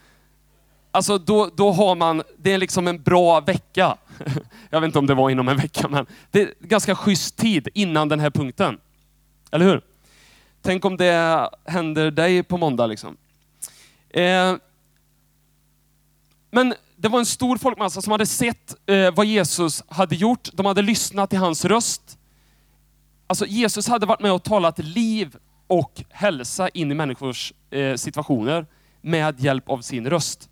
Alltså 0.90 1.18
då, 1.18 1.50
då 1.56 1.72
har 1.72 1.94
man, 1.94 2.22
det 2.36 2.52
är 2.52 2.58
liksom 2.58 2.88
en 2.88 3.02
bra 3.02 3.40
vecka. 3.40 3.96
Jag 4.70 4.80
vet 4.80 4.88
inte 4.88 4.98
om 4.98 5.06
det 5.06 5.14
var 5.14 5.30
inom 5.30 5.48
en 5.48 5.56
vecka, 5.56 5.88
men 5.88 6.06
det 6.30 6.42
är 6.42 6.54
ganska 6.60 6.94
schysst 6.94 7.36
tid 7.36 7.68
innan 7.74 8.08
den 8.08 8.20
här 8.20 8.30
punkten. 8.30 8.78
Eller 9.50 9.66
hur? 9.66 9.82
Tänk 10.62 10.84
om 10.84 10.96
det 10.96 11.50
händer 11.64 12.10
dig 12.10 12.42
på 12.42 12.56
måndag. 12.56 12.86
Liksom. 12.86 13.16
Eh, 14.10 14.56
men 16.50 16.74
det 16.96 17.08
var 17.08 17.18
en 17.18 17.26
stor 17.26 17.56
folkmassa 17.56 18.02
som 18.02 18.10
hade 18.10 18.26
sett 18.26 18.74
eh, 18.86 19.14
vad 19.14 19.26
Jesus 19.26 19.84
hade 19.88 20.14
gjort. 20.14 20.48
De 20.52 20.66
hade 20.66 20.82
lyssnat 20.82 21.30
till 21.30 21.38
hans 21.38 21.64
röst. 21.64 22.18
Alltså 23.26 23.46
Jesus 23.46 23.88
hade 23.88 24.06
varit 24.06 24.20
med 24.20 24.32
och 24.32 24.42
talat 24.42 24.78
liv 24.78 25.36
och 25.66 26.02
hälsa 26.10 26.68
in 26.68 26.90
i 26.90 26.94
människors 26.94 27.52
eh, 27.70 27.94
situationer 27.94 28.66
med 29.00 29.40
hjälp 29.40 29.68
av 29.68 29.80
sin 29.80 30.10
röst. 30.10 30.50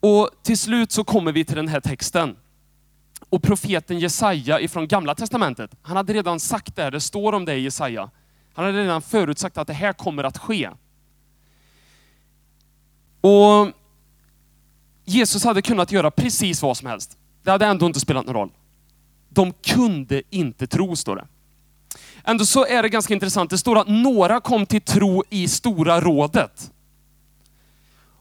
Och 0.00 0.30
till 0.42 0.58
slut 0.58 0.92
så 0.92 1.04
kommer 1.04 1.32
vi 1.32 1.44
till 1.44 1.56
den 1.56 1.68
här 1.68 1.80
texten. 1.80 2.36
Och 3.28 3.42
profeten 3.42 3.98
Jesaja 3.98 4.60
ifrån 4.60 4.88
gamla 4.88 5.14
testamentet, 5.14 5.74
han 5.82 5.96
hade 5.96 6.12
redan 6.12 6.40
sagt 6.40 6.76
det, 6.76 6.82
här, 6.82 6.90
det 6.90 7.00
står 7.00 7.32
om 7.32 7.44
det 7.44 7.54
i 7.54 7.60
Jesaja. 7.60 8.10
Han 8.54 8.64
hade 8.64 8.78
redan 8.82 9.02
förutsagt 9.02 9.58
att 9.58 9.66
det 9.66 9.72
här 9.72 9.92
kommer 9.92 10.24
att 10.24 10.38
ske. 10.38 10.70
Och 13.20 13.72
Jesus 15.04 15.44
hade 15.44 15.62
kunnat 15.62 15.92
göra 15.92 16.10
precis 16.10 16.62
vad 16.62 16.76
som 16.76 16.88
helst. 16.88 17.16
Det 17.42 17.50
hade 17.50 17.66
ändå 17.66 17.86
inte 17.86 18.00
spelat 18.00 18.26
någon 18.26 18.34
roll. 18.34 18.50
De 19.28 19.52
kunde 19.52 20.22
inte 20.30 20.66
tro, 20.66 20.96
står 20.96 21.16
det. 21.16 21.26
Ändå 22.24 22.46
så 22.46 22.66
är 22.66 22.82
det 22.82 22.88
ganska 22.88 23.14
intressant. 23.14 23.50
Det 23.50 23.58
står 23.58 23.78
att 23.78 23.88
några 23.88 24.40
kom 24.40 24.66
till 24.66 24.80
tro 24.80 25.24
i 25.30 25.48
Stora 25.48 26.00
rådet. 26.00 26.72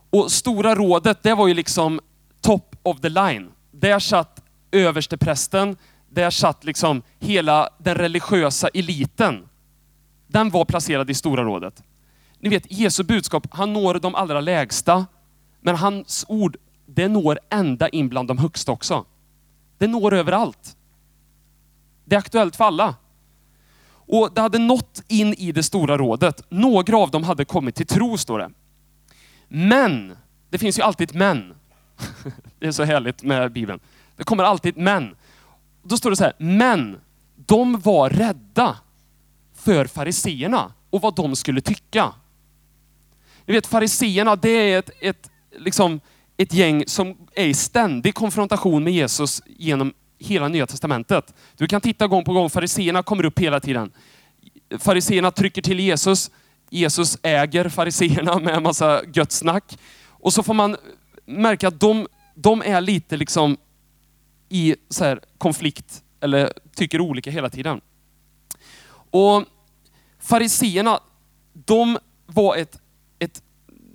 Och 0.09 0.31
Stora 0.31 0.75
rådet, 0.75 1.23
det 1.23 1.33
var 1.33 1.47
ju 1.47 1.53
liksom 1.53 1.99
top 2.41 2.75
of 2.83 3.01
the 3.01 3.09
line. 3.09 3.51
Där 3.71 3.99
satt 3.99 4.40
översteprästen, 4.71 5.77
där 6.09 6.29
satt 6.29 6.63
liksom 6.63 7.01
hela 7.19 7.69
den 7.77 7.95
religiösa 7.95 8.67
eliten. 8.67 9.47
Den 10.27 10.49
var 10.49 10.65
placerad 10.65 11.09
i 11.09 11.13
Stora 11.13 11.43
rådet. 11.43 11.83
Ni 12.39 12.49
vet, 12.49 12.71
Jesu 12.71 13.03
budskap, 13.03 13.47
han 13.51 13.73
når 13.73 13.93
de 13.93 14.15
allra 14.15 14.41
lägsta, 14.41 15.05
men 15.61 15.75
hans 15.75 16.25
ord, 16.27 16.57
det 16.85 17.07
når 17.07 17.39
ända 17.49 17.89
in 17.89 18.09
bland 18.09 18.27
de 18.27 18.37
högsta 18.37 18.71
också. 18.71 19.05
Det 19.77 19.87
når 19.87 20.13
överallt. 20.13 20.75
Det 22.05 22.15
är 22.15 22.19
aktuellt 22.19 22.55
för 22.55 22.63
alla. 22.63 22.95
Och 23.93 24.31
det 24.35 24.41
hade 24.41 24.59
nått 24.59 25.03
in 25.07 25.33
i 25.33 25.51
det 25.51 25.63
stora 25.63 25.97
rådet. 25.97 26.45
Några 26.49 26.97
av 26.97 27.11
dem 27.11 27.23
hade 27.23 27.45
kommit 27.45 27.75
till 27.75 27.87
tro, 27.87 28.17
står 28.17 28.39
det. 28.39 28.51
Men, 29.47 30.17
det 30.49 30.57
finns 30.57 30.79
ju 30.79 30.83
alltid 30.83 31.09
ett 31.09 31.15
men. 31.15 31.53
Det 32.59 32.67
är 32.67 32.71
så 32.71 32.83
härligt 32.83 33.23
med 33.23 33.51
Bibeln. 33.51 33.79
Det 34.17 34.23
kommer 34.23 34.43
alltid 34.43 34.77
men. 34.77 35.15
Då 35.83 35.97
står 35.97 36.09
det 36.09 36.15
så 36.15 36.23
här, 36.23 36.33
men 36.37 36.99
de 37.35 37.79
var 37.79 38.09
rädda 38.09 38.77
för 39.55 39.85
fariseerna 39.85 40.73
och 40.89 41.01
vad 41.01 41.15
de 41.15 41.35
skulle 41.35 41.61
tycka. 41.61 42.13
Ni 43.45 43.53
vet 43.53 43.67
fariseerna, 43.67 44.35
det 44.35 44.49
är 44.49 44.79
ett, 44.79 44.89
ett, 45.01 45.29
liksom, 45.59 45.99
ett 46.37 46.53
gäng 46.53 46.83
som 46.87 47.17
är 47.35 47.45
i 47.45 47.53
ständig 47.53 48.15
konfrontation 48.15 48.83
med 48.83 48.93
Jesus 48.93 49.41
genom 49.45 49.93
hela 50.19 50.47
nya 50.47 50.67
testamentet. 50.67 51.33
Du 51.57 51.67
kan 51.67 51.81
titta 51.81 52.07
gång 52.07 52.23
på 52.23 52.33
gång, 52.33 52.49
fariseerna 52.49 53.03
kommer 53.03 53.25
upp 53.25 53.39
hela 53.39 53.59
tiden. 53.59 53.91
Fariseerna 54.79 55.31
trycker 55.31 55.61
till 55.61 55.79
Jesus. 55.79 56.31
Jesus 56.69 57.17
äger 57.23 57.69
fariseerna 57.69 58.39
med 58.39 58.55
en 58.55 58.63
massa 58.63 59.01
gött 59.13 59.31
snack. 59.31 59.77
Och 60.07 60.33
så 60.33 60.43
får 60.43 60.53
man 60.53 60.77
märka 61.25 61.67
att 61.67 61.79
de, 61.79 62.07
de 62.35 62.61
är 62.61 62.81
lite 62.81 63.17
liksom 63.17 63.57
i 64.51 64.75
så 64.89 65.03
här 65.03 65.19
konflikt 65.37 66.03
eller 66.19 66.53
tycker 66.75 67.01
olika 67.01 67.31
hela 67.31 67.49
tiden. 67.49 67.81
Och 69.11 69.43
Fariseerna, 70.19 70.99
de 71.53 71.97
var 72.25 72.55
ett, 72.55 72.81
ett, 73.19 73.43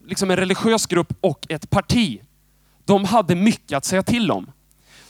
liksom 0.06 0.30
en 0.30 0.36
religiös 0.36 0.86
grupp 0.86 1.12
och 1.20 1.46
ett 1.48 1.70
parti. 1.70 2.20
De 2.84 3.04
hade 3.04 3.34
mycket 3.34 3.76
att 3.76 3.84
säga 3.84 4.02
till 4.02 4.30
om. 4.30 4.50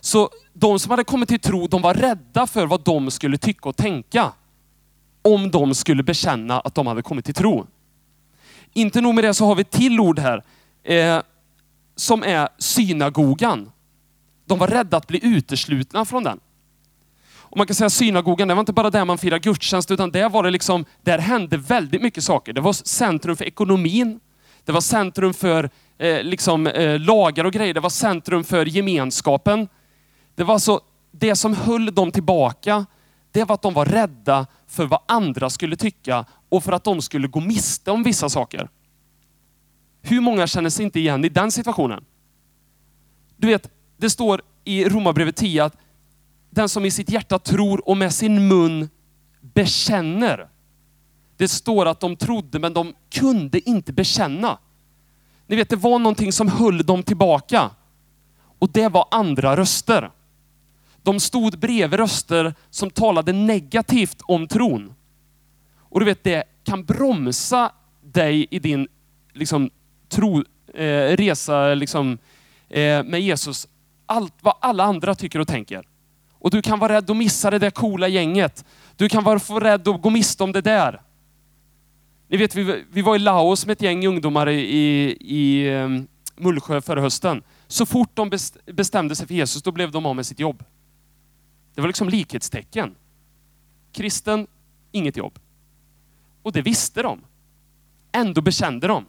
Så 0.00 0.30
de 0.52 0.78
som 0.78 0.90
hade 0.90 1.04
kommit 1.04 1.28
till 1.28 1.40
tro, 1.40 1.66
de 1.66 1.82
var 1.82 1.94
rädda 1.94 2.46
för 2.46 2.66
vad 2.66 2.84
de 2.84 3.10
skulle 3.10 3.38
tycka 3.38 3.68
och 3.68 3.76
tänka. 3.76 4.32
Om 5.22 5.50
de 5.50 5.74
skulle 5.74 6.02
bekänna 6.02 6.60
att 6.60 6.74
de 6.74 6.86
hade 6.86 7.02
kommit 7.02 7.24
till 7.24 7.34
tro. 7.34 7.66
Inte 8.72 9.00
nog 9.00 9.14
med 9.14 9.24
det 9.24 9.34
så 9.34 9.46
har 9.46 9.54
vi 9.54 9.60
ett 9.60 9.70
till 9.70 10.00
ord 10.00 10.18
här. 10.18 10.44
Eh, 10.82 11.22
som 11.96 12.22
är 12.22 12.48
synagogan. 12.58 13.70
De 14.46 14.58
var 14.58 14.66
rädda 14.66 14.96
att 14.96 15.06
bli 15.06 15.20
uteslutna 15.22 16.04
från 16.04 16.24
den. 16.24 16.40
Och 17.48 17.56
man 17.56 17.66
kan 17.66 17.74
säga 17.74 17.90
synagogan, 17.90 18.48
det 18.48 18.54
var 18.54 18.60
inte 18.60 18.72
bara 18.72 18.90
där 18.90 19.04
man 19.04 19.18
firade 19.18 19.38
gudstjänst, 19.38 19.90
utan 19.90 20.10
där 20.10 20.28
var 20.28 20.42
det 20.42 20.50
liksom, 20.50 20.84
där 21.02 21.18
hände 21.18 21.56
väldigt 21.56 22.02
mycket 22.02 22.24
saker. 22.24 22.52
Det 22.52 22.60
var 22.60 22.72
centrum 22.72 23.36
för 23.36 23.44
ekonomin. 23.44 24.20
Det 24.64 24.72
var 24.72 24.80
centrum 24.80 25.34
för 25.34 25.70
eh, 25.98 26.22
liksom, 26.22 26.66
eh, 26.66 27.00
lagar 27.00 27.44
och 27.44 27.52
grejer. 27.52 27.74
Det 27.74 27.80
var 27.80 27.90
centrum 27.90 28.44
för 28.44 28.66
gemenskapen. 28.66 29.68
Det 30.34 30.44
var 30.44 30.58
så, 30.58 30.80
det 31.10 31.36
som 31.36 31.54
höll 31.54 31.94
dem 31.94 32.10
tillbaka, 32.10 32.86
det 33.30 33.44
var 33.44 33.54
att 33.54 33.62
de 33.62 33.74
var 33.74 33.84
rädda 33.84 34.46
för 34.66 34.86
vad 34.86 35.00
andra 35.06 35.50
skulle 35.50 35.76
tycka 35.76 36.24
och 36.48 36.64
för 36.64 36.72
att 36.72 36.84
de 36.84 37.02
skulle 37.02 37.28
gå 37.28 37.40
miste 37.40 37.90
om 37.90 38.02
vissa 38.02 38.28
saker. 38.28 38.68
Hur 40.02 40.20
många 40.20 40.46
känner 40.46 40.70
sig 40.70 40.84
inte 40.84 41.00
igen 41.00 41.24
i 41.24 41.28
den 41.28 41.52
situationen? 41.52 42.04
Du 43.36 43.46
vet, 43.46 43.70
det 43.96 44.10
står 44.10 44.42
i 44.64 44.88
Romarbrevet 44.88 45.36
10 45.36 45.64
att 45.64 45.76
den 46.50 46.68
som 46.68 46.84
i 46.84 46.90
sitt 46.90 47.10
hjärta 47.10 47.38
tror 47.38 47.88
och 47.88 47.96
med 47.96 48.14
sin 48.14 48.48
mun 48.48 48.88
bekänner. 49.40 50.48
Det 51.36 51.48
står 51.48 51.86
att 51.86 52.00
de 52.00 52.16
trodde 52.16 52.58
men 52.58 52.74
de 52.74 52.94
kunde 53.10 53.68
inte 53.68 53.92
bekänna. 53.92 54.58
Ni 55.46 55.56
vet, 55.56 55.68
det 55.68 55.76
var 55.76 55.98
någonting 55.98 56.32
som 56.32 56.48
höll 56.48 56.86
dem 56.86 57.02
tillbaka. 57.02 57.70
Och 58.58 58.70
det 58.72 58.88
var 58.88 59.08
andra 59.10 59.56
röster. 59.56 60.10
De 61.02 61.20
stod 61.20 61.58
bredvid 61.58 62.00
röster 62.00 62.54
som 62.70 62.90
talade 62.90 63.32
negativt 63.32 64.22
om 64.22 64.48
tron. 64.48 64.94
Och 65.78 66.00
du 66.00 66.06
vet, 66.06 66.24
det 66.24 66.44
kan 66.64 66.84
bromsa 66.84 67.72
dig 68.02 68.46
i 68.50 68.58
din 68.58 68.88
liksom, 69.32 69.70
tro, 70.08 70.44
eh, 70.74 71.16
resa 71.16 71.74
liksom, 71.74 72.18
eh, 72.68 73.04
med 73.04 73.20
Jesus. 73.20 73.68
Allt 74.06 74.34
vad 74.40 74.54
alla 74.60 74.84
andra 74.84 75.14
tycker 75.14 75.38
och 75.38 75.48
tänker. 75.48 75.88
Och 76.32 76.50
du 76.50 76.62
kan 76.62 76.78
vara 76.78 76.92
rädd 76.92 77.10
att 77.10 77.16
missa 77.16 77.50
det 77.50 77.58
där 77.58 77.70
coola 77.70 78.08
gänget. 78.08 78.64
Du 78.96 79.08
kan 79.08 79.24
vara 79.24 79.38
för 79.38 79.60
rädd 79.60 79.88
att 79.88 80.02
gå 80.02 80.10
miste 80.10 80.44
om 80.44 80.52
det 80.52 80.60
där. 80.60 81.02
Ni 82.28 82.36
vet, 82.36 82.54
vi, 82.54 82.84
vi 82.90 83.02
var 83.02 83.16
i 83.16 83.18
Laos 83.18 83.66
med 83.66 83.72
ett 83.72 83.82
gäng 83.82 84.06
ungdomar 84.06 84.48
i, 84.48 85.16
i 85.20 85.70
um, 85.74 86.06
Mullsjö 86.36 86.80
förra 86.80 87.00
hösten. 87.00 87.42
Så 87.66 87.86
fort 87.86 88.10
de 88.14 88.30
bestämde 88.72 89.16
sig 89.16 89.26
för 89.26 89.34
Jesus, 89.34 89.62
då 89.62 89.72
blev 89.72 89.90
de 89.90 90.06
av 90.06 90.16
med 90.16 90.26
sitt 90.26 90.40
jobb. 90.40 90.64
Det 91.74 91.80
var 91.80 91.88
liksom 91.88 92.08
likhetstecken. 92.08 92.94
Kristen, 93.92 94.46
inget 94.92 95.16
jobb. 95.16 95.38
Och 96.42 96.52
det 96.52 96.62
visste 96.62 97.02
de. 97.02 97.20
Ändå 98.12 98.40
bekände 98.40 98.86
de. 98.86 99.06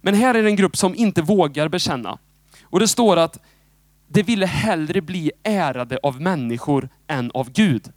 Men 0.00 0.14
här 0.14 0.34
är 0.34 0.42
det 0.42 0.48
en 0.48 0.56
grupp 0.56 0.76
som 0.76 0.94
inte 0.94 1.22
vågar 1.22 1.68
bekänna. 1.68 2.18
Och 2.62 2.80
det 2.80 2.88
står 2.88 3.16
att 3.16 3.38
de 4.08 4.22
ville 4.22 4.46
hellre 4.46 5.00
bli 5.00 5.32
ärade 5.42 5.98
av 6.02 6.20
människor 6.20 6.88
än 7.06 7.30
av 7.30 7.50
Gud. 7.50 7.92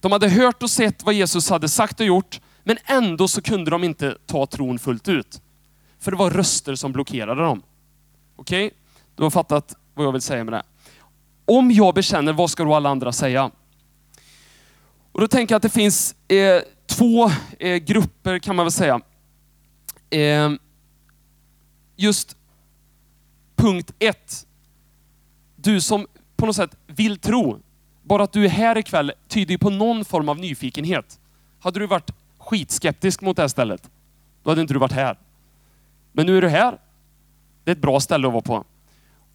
De 0.00 0.12
hade 0.12 0.28
hört 0.28 0.62
och 0.62 0.70
sett 0.70 1.02
vad 1.02 1.14
Jesus 1.14 1.50
hade 1.50 1.68
sagt 1.68 2.00
och 2.00 2.06
gjort, 2.06 2.40
men 2.64 2.78
ändå 2.84 3.28
så 3.28 3.42
kunde 3.42 3.70
de 3.70 3.84
inte 3.84 4.18
ta 4.26 4.46
tron 4.46 4.78
fullt 4.78 5.08
ut. 5.08 5.42
För 5.98 6.10
det 6.10 6.16
var 6.16 6.30
röster 6.30 6.74
som 6.74 6.92
blockerade 6.92 7.42
dem. 7.42 7.62
Okej? 8.36 8.66
Okay? 8.66 8.78
Du 9.16 9.22
har 9.22 9.30
fattat 9.30 9.76
vad 9.94 10.06
jag 10.06 10.12
vill 10.12 10.22
säga 10.22 10.44
med 10.44 10.52
det. 10.52 10.62
Om 11.44 11.70
jag 11.70 11.94
bekänner, 11.94 12.32
vad 12.32 12.50
ska 12.50 12.64
då 12.64 12.74
alla 12.74 12.88
andra 12.88 13.12
säga? 13.12 13.50
Och 15.12 15.20
Då 15.20 15.28
tänker 15.28 15.52
jag 15.52 15.56
att 15.56 15.62
det 15.62 15.68
finns 15.68 16.14
eh, 16.28 16.62
två 16.86 17.30
eh, 17.58 17.76
grupper 17.76 18.38
kan 18.38 18.56
man 18.56 18.66
väl 18.66 18.72
säga. 18.72 19.00
Eh, 20.10 20.50
just 21.96 22.36
punkt 23.56 23.92
ett 23.98 24.46
du 25.62 25.80
som 25.80 26.06
på 26.36 26.46
något 26.46 26.56
sätt 26.56 26.76
vill 26.86 27.18
tro, 27.18 27.58
bara 28.02 28.22
att 28.22 28.32
du 28.32 28.44
är 28.44 28.48
här 28.48 28.78
ikväll 28.78 29.12
tyder 29.28 29.52
ju 29.52 29.58
på 29.58 29.70
någon 29.70 30.04
form 30.04 30.28
av 30.28 30.38
nyfikenhet. 30.38 31.20
Hade 31.60 31.80
du 31.80 31.86
varit 31.86 32.10
skitskeptisk 32.38 33.20
mot 33.20 33.36
det 33.36 33.42
här 33.42 33.48
stället, 33.48 33.90
då 34.42 34.50
hade 34.50 34.60
inte 34.60 34.74
du 34.74 34.78
varit 34.78 34.92
här. 34.92 35.18
Men 36.12 36.26
nu 36.26 36.36
är 36.38 36.42
du 36.42 36.48
här. 36.48 36.78
Det 37.64 37.70
är 37.70 37.72
ett 37.72 37.82
bra 37.82 38.00
ställe 38.00 38.26
att 38.26 38.32
vara 38.32 38.42
på. 38.42 38.64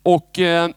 Och 0.03 0.39
eh, 0.39 0.69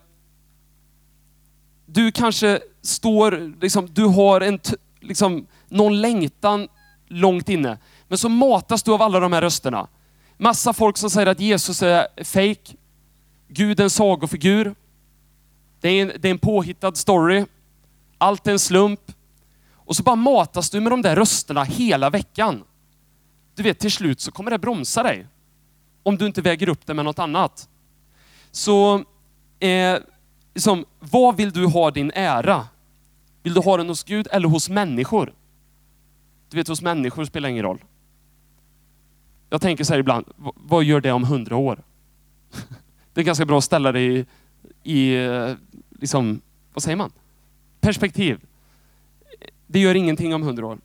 du 1.87 2.13
kanske 2.13 2.61
står, 2.83 3.53
liksom, 3.61 3.89
du 3.93 4.05
har 4.05 4.41
en, 4.41 4.61
liksom, 5.01 5.47
någon 5.69 6.01
längtan 6.01 6.69
långt 7.09 7.49
inne. 7.49 7.79
Men 8.09 8.19
så 8.19 8.29
matas 8.29 8.83
du 8.83 8.93
av 8.93 9.03
alla 9.03 9.21
de 9.21 9.33
här 9.33 9.41
rösterna. 9.41 9.89
Massa 10.37 10.73
folk 10.73 10.97
som 10.97 11.11
säger 11.11 11.27
att 11.27 11.41
Jesus 11.41 11.83
är 11.83 12.25
fake. 12.25 12.77
Gud 13.49 13.81
är 13.81 13.85
en 13.85 13.91
sagofigur. 13.91 14.75
Det 15.81 15.89
är 15.89 16.03
en, 16.03 16.13
det 16.21 16.29
är 16.29 16.31
en 16.31 16.39
påhittad 16.39 16.95
story. 16.95 17.45
Allt 18.19 18.47
är 18.47 18.53
en 18.53 18.59
slump. 18.59 19.01
Och 19.75 19.97
så 19.97 20.03
bara 20.03 20.17
matas 20.17 20.71
du 20.71 20.81
med 20.81 20.93
de 20.93 21.03
där 21.03 21.17
rösterna 21.17 21.65
hela 21.65 22.11
veckan. 22.11 22.65
Du 23.55 23.63
vet, 23.63 23.79
till 23.79 23.93
slut 23.93 24.21
så 24.21 24.33
kommer 24.33 24.51
det 24.51 24.59
bromsa 24.59 25.03
dig. 25.03 25.27
Om 26.03 26.17
du 26.17 26.27
inte 26.27 26.43
väger 26.43 26.69
upp 26.69 26.87
det 26.87 26.95
med 26.95 27.05
något 27.05 27.19
annat. 27.19 27.69
Så, 28.51 29.05
eh, 29.59 29.99
liksom, 30.55 30.85
vad 30.99 31.37
vill 31.37 31.51
du 31.51 31.67
ha 31.67 31.91
din 31.91 32.13
ära? 32.15 32.67
Vill 33.43 33.55
du 33.55 33.61
ha 33.61 33.77
den 33.77 33.89
hos 33.89 34.05
Gud 34.05 34.29
eller 34.31 34.49
hos 34.49 34.69
människor? 34.69 35.35
Du 36.49 36.57
vet, 36.57 36.69
hos 36.69 36.83
människor 36.83 37.25
spelar 37.25 37.49
ingen 37.49 37.65
roll. 37.65 37.85
Jag 39.51 39.61
tänker 39.61 39.85
så 39.85 39.93
här 39.93 40.01
ibland, 40.01 40.27
vad 40.55 40.85
gör 40.85 41.01
det 41.01 41.13
om 41.13 41.25
hundra 41.25 41.57
år? 41.57 41.83
Det 43.13 43.21
är 43.21 43.25
ganska 43.25 43.45
bra 43.45 43.59
att 43.59 43.65
ställa 43.65 43.93
det 43.93 44.01
i, 44.01 44.27
i 44.83 45.15
eh, 45.15 45.53
liksom, 46.01 46.41
vad 46.75 46.83
säger 46.83 46.97
man? 46.97 47.13
Perspektiv. 47.81 48.41
Det 49.67 49.79
gör 49.79 49.95
ingenting 49.95 50.35
om 50.35 50.43
hundra 50.43 50.67
år. 50.67 50.79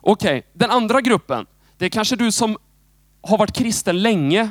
Okej, 0.00 0.38
okay. 0.38 0.50
den 0.52 0.70
andra 0.70 1.00
gruppen, 1.00 1.46
det 1.78 1.84
är 1.84 1.88
kanske 1.88 2.16
du 2.16 2.32
som 2.32 2.56
har 3.22 3.38
varit 3.38 3.54
kristen 3.54 4.02
länge 4.02 4.50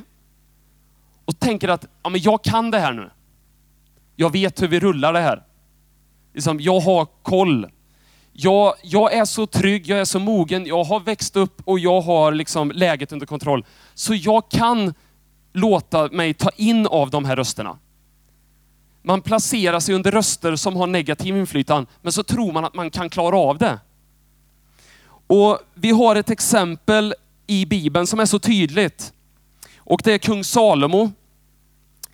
och 1.26 1.40
tänker 1.40 1.68
att 1.68 1.86
ja, 2.04 2.10
men 2.10 2.22
jag 2.22 2.44
kan 2.44 2.72
det 2.72 2.80
här 2.80 2.94
nu. 2.94 3.10
Jag 4.16 4.32
vet 4.32 4.62
hur 4.62 4.68
vi 4.68 4.80
rullar 4.80 5.14
det 5.14 5.20
här. 5.20 5.44
Liksom, 6.34 6.60
jag 6.60 6.80
har 6.80 7.06
koll. 7.06 7.68
Jag, 8.32 8.74
jag 8.84 9.14
är 9.14 9.26
så 9.26 9.48
trygg, 9.48 9.88
jag 9.88 10.00
är 10.00 10.06
så 10.06 10.20
mogen, 10.20 10.66
jag 10.66 10.84
har 10.84 11.00
växt 11.00 11.36
upp 11.36 11.62
och 11.64 11.80
jag 11.80 12.02
har 12.02 12.32
liksom 12.32 12.72
läget 12.72 13.12
under 13.12 13.26
kontroll. 13.26 13.66
Så 13.94 14.16
jag 14.16 14.50
kan 14.50 14.94
låta 15.54 16.08
mig 16.08 16.34
ta 16.34 16.50
in 16.50 16.88
av 16.88 17.10
de 17.10 17.26
här 17.26 17.36
rösterna. 17.36 17.78
Man 19.08 19.22
placerar 19.22 19.80
sig 19.80 19.96
under 19.96 20.12
röster 20.12 20.56
som 20.56 20.76
har 20.76 20.88
negativ 20.88 21.38
inflytande, 21.38 21.90
men 22.02 22.12
så 22.12 22.24
tror 22.24 22.52
man 22.52 22.66
att 22.66 22.76
man 22.76 22.90
kan 22.90 23.10
klara 23.10 23.38
av 23.38 23.58
det. 23.58 23.80
Och 25.28 25.60
Vi 25.74 25.92
har 25.92 26.16
ett 26.16 26.30
exempel 26.30 27.14
i 27.48 27.66
Bibeln 27.66 28.08
som 28.08 28.20
är 28.20 28.26
så 28.26 28.40
tydligt. 28.40 29.14
Och 29.78 30.02
det 30.04 30.14
är 30.14 30.18
kung 30.18 30.44
Salomo, 30.44 31.12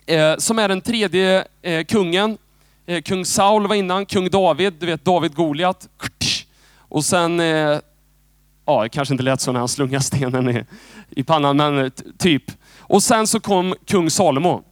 eh, 0.06 0.36
som 0.38 0.58
är 0.58 0.68
den 0.68 0.80
tredje 0.80 1.44
eh, 1.62 1.84
kungen. 1.84 2.38
Eh, 2.86 3.02
kung 3.02 3.24
Saul 3.24 3.66
var 3.66 3.74
innan, 3.74 4.06
kung 4.06 4.30
David, 4.30 4.74
du 4.78 4.86
vet 4.86 5.04
David 5.04 5.34
Goliat. 5.34 5.88
Och 6.78 7.04
sen, 7.04 7.40
eh, 7.40 7.78
ja 8.66 8.82
det 8.82 8.88
kanske 8.88 9.14
inte 9.14 9.24
lät 9.24 9.40
så 9.40 9.52
när 9.52 9.58
han 9.58 9.68
slungade 9.68 10.04
stenen 10.04 10.50
i, 10.50 10.64
i 11.10 11.22
pannan, 11.22 11.56
men 11.56 11.90
typ. 12.18 12.44
Och 12.78 13.02
sen 13.02 13.26
så 13.26 13.40
kom 13.40 13.74
kung 13.86 14.10
Salomo. 14.10 14.64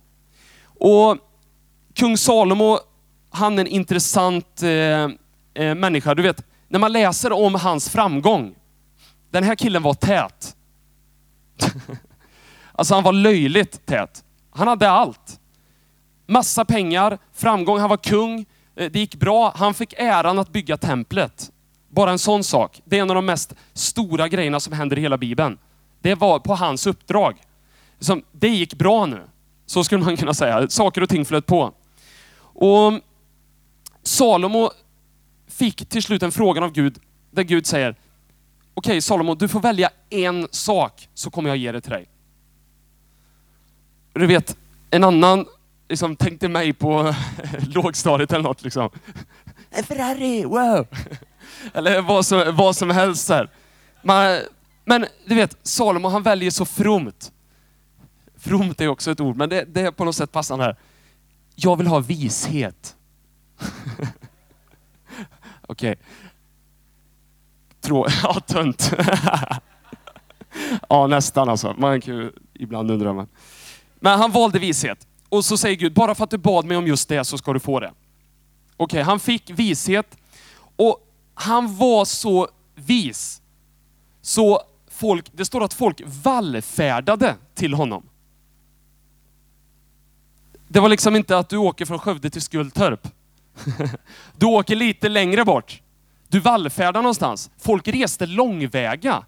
Och 0.65 1.19
kung 1.95 2.17
Salomo, 2.17 2.79
han 3.31 3.59
är 3.59 3.61
en 3.61 3.67
intressant 3.67 4.63
eh, 4.63 5.09
eh, 5.55 5.75
människa. 5.75 6.15
Du 6.15 6.23
vet, 6.23 6.45
när 6.69 6.79
man 6.79 6.93
läser 6.93 7.33
om 7.33 7.55
hans 7.55 7.89
framgång. 7.89 8.55
Den 9.31 9.45
här 9.45 9.55
killen 9.55 9.83
var 9.83 9.95
tät. 9.95 10.57
alltså 12.73 12.95
han 12.95 13.03
var 13.03 13.13
löjligt 13.13 13.87
tät. 13.87 14.25
Han 14.51 14.69
hade 14.69 14.91
allt. 14.91 15.41
Massa 16.27 16.65
pengar, 16.65 17.19
framgång, 17.33 17.79
han 17.79 17.91
var 17.91 17.97
kung. 17.97 18.47
Eh, 18.77 18.91
det 18.91 18.99
gick 18.99 19.15
bra. 19.15 19.53
Han 19.57 19.75
fick 19.75 19.93
äran 19.93 20.39
att 20.39 20.53
bygga 20.53 20.77
templet. 20.77 21.51
Bara 21.89 22.11
en 22.11 22.19
sån 22.19 22.45
sak. 22.45 22.81
Det 22.85 22.99
är 22.99 23.03
en 23.03 23.11
av 23.11 23.15
de 23.15 23.27
mest 23.27 23.55
stora 23.73 24.29
grejerna 24.29 24.61
som 24.61 24.73
händer 24.73 24.99
i 24.99 25.01
hela 25.01 25.19
Bibeln. 25.19 25.59
Det 26.01 26.15
var 26.15 26.39
på 26.39 26.55
hans 26.55 26.87
uppdrag. 26.87 27.37
Liksom, 27.99 28.23
det 28.33 28.49
gick 28.49 28.75
bra 28.75 29.07
nu. 29.07 29.23
Så 29.67 29.85
skulle 29.85 30.05
man 30.05 30.17
kunna 30.17 30.35
säga. 30.35 30.69
Saker 30.69 31.03
och 31.03 31.09
ting 31.09 31.25
flöt 31.25 31.47
på. 31.47 31.73
Och 32.55 33.01
Salomo 34.03 34.71
fick 35.49 35.89
till 35.89 36.03
slut 36.03 36.23
en 36.23 36.33
fråga 36.33 36.65
av 36.65 36.73
Gud, 36.73 36.99
där 37.31 37.43
Gud 37.43 37.67
säger, 37.67 37.91
okej 37.91 38.01
okay, 38.75 39.01
Salomo, 39.01 39.35
du 39.35 39.49
får 39.49 39.61
välja 39.61 39.91
en 40.11 40.49
sak 40.51 41.09
så 41.15 41.31
kommer 41.31 41.49
jag 41.49 41.57
ge 41.57 41.73
det 41.73 41.81
till 41.81 41.93
dig. 41.93 42.09
Du 44.13 44.27
vet, 44.27 44.57
en 44.91 45.05
annan 45.05 45.47
liksom, 45.89 46.17
tänkte 46.17 46.49
mig 46.49 46.73
på 46.73 47.15
lågstadiet 47.75 48.33
eller 48.33 48.43
något. 48.43 48.63
Liksom. 48.63 48.91
En 49.71 49.85
Ferrari, 49.85 50.45
wow! 50.45 50.87
eller 51.75 52.01
vad 52.01 52.27
som, 52.27 52.57
vad 52.57 52.77
som 52.77 52.91
helst. 52.91 53.29
Här. 53.29 53.51
Man, 54.03 54.39
men 54.85 55.07
du 55.27 55.35
vet, 55.35 55.57
Salomo 55.63 56.09
han 56.09 56.23
väljer 56.23 56.51
så 56.51 56.65
fromt. 56.65 57.33
Fromt 58.37 58.81
är 58.81 58.89
också 58.89 59.11
ett 59.11 59.21
ord, 59.21 59.37
men 59.37 59.49
det, 59.49 59.65
det 59.65 59.81
är 59.81 59.91
på 59.91 60.05
något 60.05 60.17
sätt 60.17 60.33
passande 60.33 60.65
här. 60.65 60.77
Jag 61.65 61.77
vill 61.77 61.87
ha 61.87 62.01
vishet. 62.01 62.97
Okej. 65.63 65.69
Okay. 65.69 65.97
Ja, 68.23 68.41
tunt. 68.47 68.93
ja, 70.89 71.07
nästan 71.07 71.49
alltså. 71.49 71.75
Man 71.79 72.01
kan 72.01 72.17
ju 72.17 72.33
ibland 72.55 72.91
undra. 72.91 73.13
Men. 73.13 73.29
Men 73.95 74.19
han 74.19 74.31
valde 74.31 74.59
vishet. 74.59 75.07
Och 75.29 75.45
så 75.45 75.57
säger 75.57 75.77
Gud, 75.77 75.95
bara 75.95 76.15
för 76.15 76.25
att 76.25 76.31
du 76.31 76.39
bad 76.39 76.65
mig 76.65 76.77
om 76.77 76.87
just 76.87 77.09
det 77.09 77.25
så 77.25 77.39
ska 77.39 77.53
du 77.53 77.61
få 77.61 77.81
det. 77.81 77.87
Okej, 77.87 77.97
okay, 78.77 79.03
han 79.03 79.21
fick 79.21 79.51
vishet 79.51 80.19
och 80.77 80.99
han 81.35 81.77
var 81.77 82.05
så 82.05 82.49
vis. 82.75 83.43
Så 84.21 84.61
folk, 84.91 85.27
det 85.33 85.45
står 85.45 85.65
att 85.65 85.75
folk 85.75 86.01
vallfärdade 86.05 87.37
till 87.55 87.75
honom. 87.75 88.07
Det 90.73 90.81
var 90.81 90.89
liksom 90.89 91.17
inte 91.17 91.39
att 91.39 91.49
du 91.49 91.57
åker 91.57 91.85
från 91.85 91.99
Skövde 91.99 92.31
till 92.31 92.43
Skultorp. 92.43 93.09
Du 94.37 94.47
åker 94.47 94.77
lite 94.77 95.09
längre 95.09 95.45
bort. 95.45 95.83
Du 96.29 96.41
vallfärdar 96.41 97.03
någonstans. 97.03 97.51
Folk 97.59 97.89
reste 97.89 98.27
långväga 98.27 99.25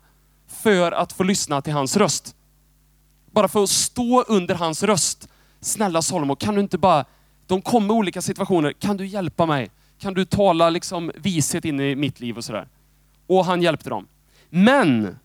för 0.48 0.92
att 0.92 1.12
få 1.12 1.22
lyssna 1.22 1.62
till 1.62 1.72
hans 1.72 1.96
röst. 1.96 2.36
Bara 3.30 3.48
för 3.48 3.62
att 3.62 3.70
stå 3.70 4.22
under 4.22 4.54
hans 4.54 4.82
röst. 4.82 5.28
Snälla 5.60 6.02
Salomo, 6.02 6.36
kan 6.36 6.54
du 6.54 6.60
inte 6.60 6.78
bara... 6.78 7.04
De 7.46 7.62
kommer 7.62 7.94
i 7.94 7.96
olika 7.96 8.22
situationer. 8.22 8.72
Kan 8.72 8.96
du 8.96 9.06
hjälpa 9.06 9.46
mig? 9.46 9.70
Kan 9.98 10.14
du 10.14 10.24
tala 10.24 10.70
liksom 10.70 11.12
vishet 11.14 11.64
in 11.64 11.80
i 11.80 11.96
mitt 11.96 12.20
liv 12.20 12.36
och 12.36 12.44
sådär? 12.44 12.68
Och 13.26 13.44
han 13.44 13.62
hjälpte 13.62 13.90
dem. 13.90 14.08
Men 14.50 15.16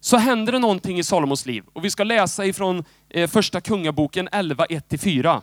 så 0.00 0.16
händer 0.16 0.52
det 0.52 0.58
någonting 0.58 0.98
i 0.98 1.04
Salomos 1.04 1.46
liv. 1.46 1.64
Och 1.72 1.84
vi 1.84 1.90
ska 1.90 2.04
läsa 2.04 2.46
ifrån 2.46 2.84
Eh, 3.14 3.28
första 3.28 3.60
kungaboken 3.60 4.28
11, 4.32 4.66
1-4 4.66 5.42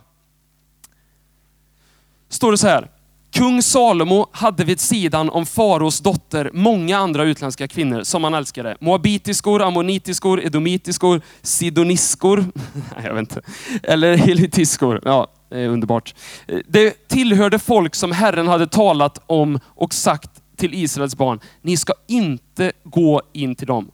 står 2.28 2.50
det 2.50 2.58
så 2.58 2.66
här. 2.66 2.90
Kung 3.30 3.62
Salomo 3.62 4.26
hade 4.32 4.64
vid 4.64 4.80
sidan 4.80 5.30
om 5.30 5.46
faraos 5.46 6.00
dotter 6.00 6.50
många 6.52 6.98
andra 6.98 7.24
utländska 7.24 7.68
kvinnor 7.68 8.02
som 8.02 8.24
han 8.24 8.34
älskade. 8.34 8.76
Moabitiskor, 8.80 9.62
ammonitiskor, 9.62 10.44
edomitiskor, 10.44 11.20
sidoniskor, 11.42 12.44
jag 13.04 13.14
vet 13.14 13.20
inte, 13.20 13.42
eller 13.82 14.16
helitiskor. 14.16 15.00
Ja, 15.04 15.26
det 15.48 15.60
är 15.60 15.68
underbart. 15.68 16.14
Eh, 16.46 16.58
det 16.68 17.08
tillhörde 17.08 17.58
folk 17.58 17.94
som 17.94 18.12
Herren 18.12 18.48
hade 18.48 18.66
talat 18.66 19.22
om 19.26 19.60
och 19.66 19.94
sagt 19.94 20.30
till 20.56 20.74
Israels 20.74 21.16
barn, 21.16 21.40
ni 21.62 21.76
ska 21.76 21.92
inte 22.08 22.72
gå 22.84 23.22
in 23.32 23.54
till 23.54 23.66
dem. 23.66 23.90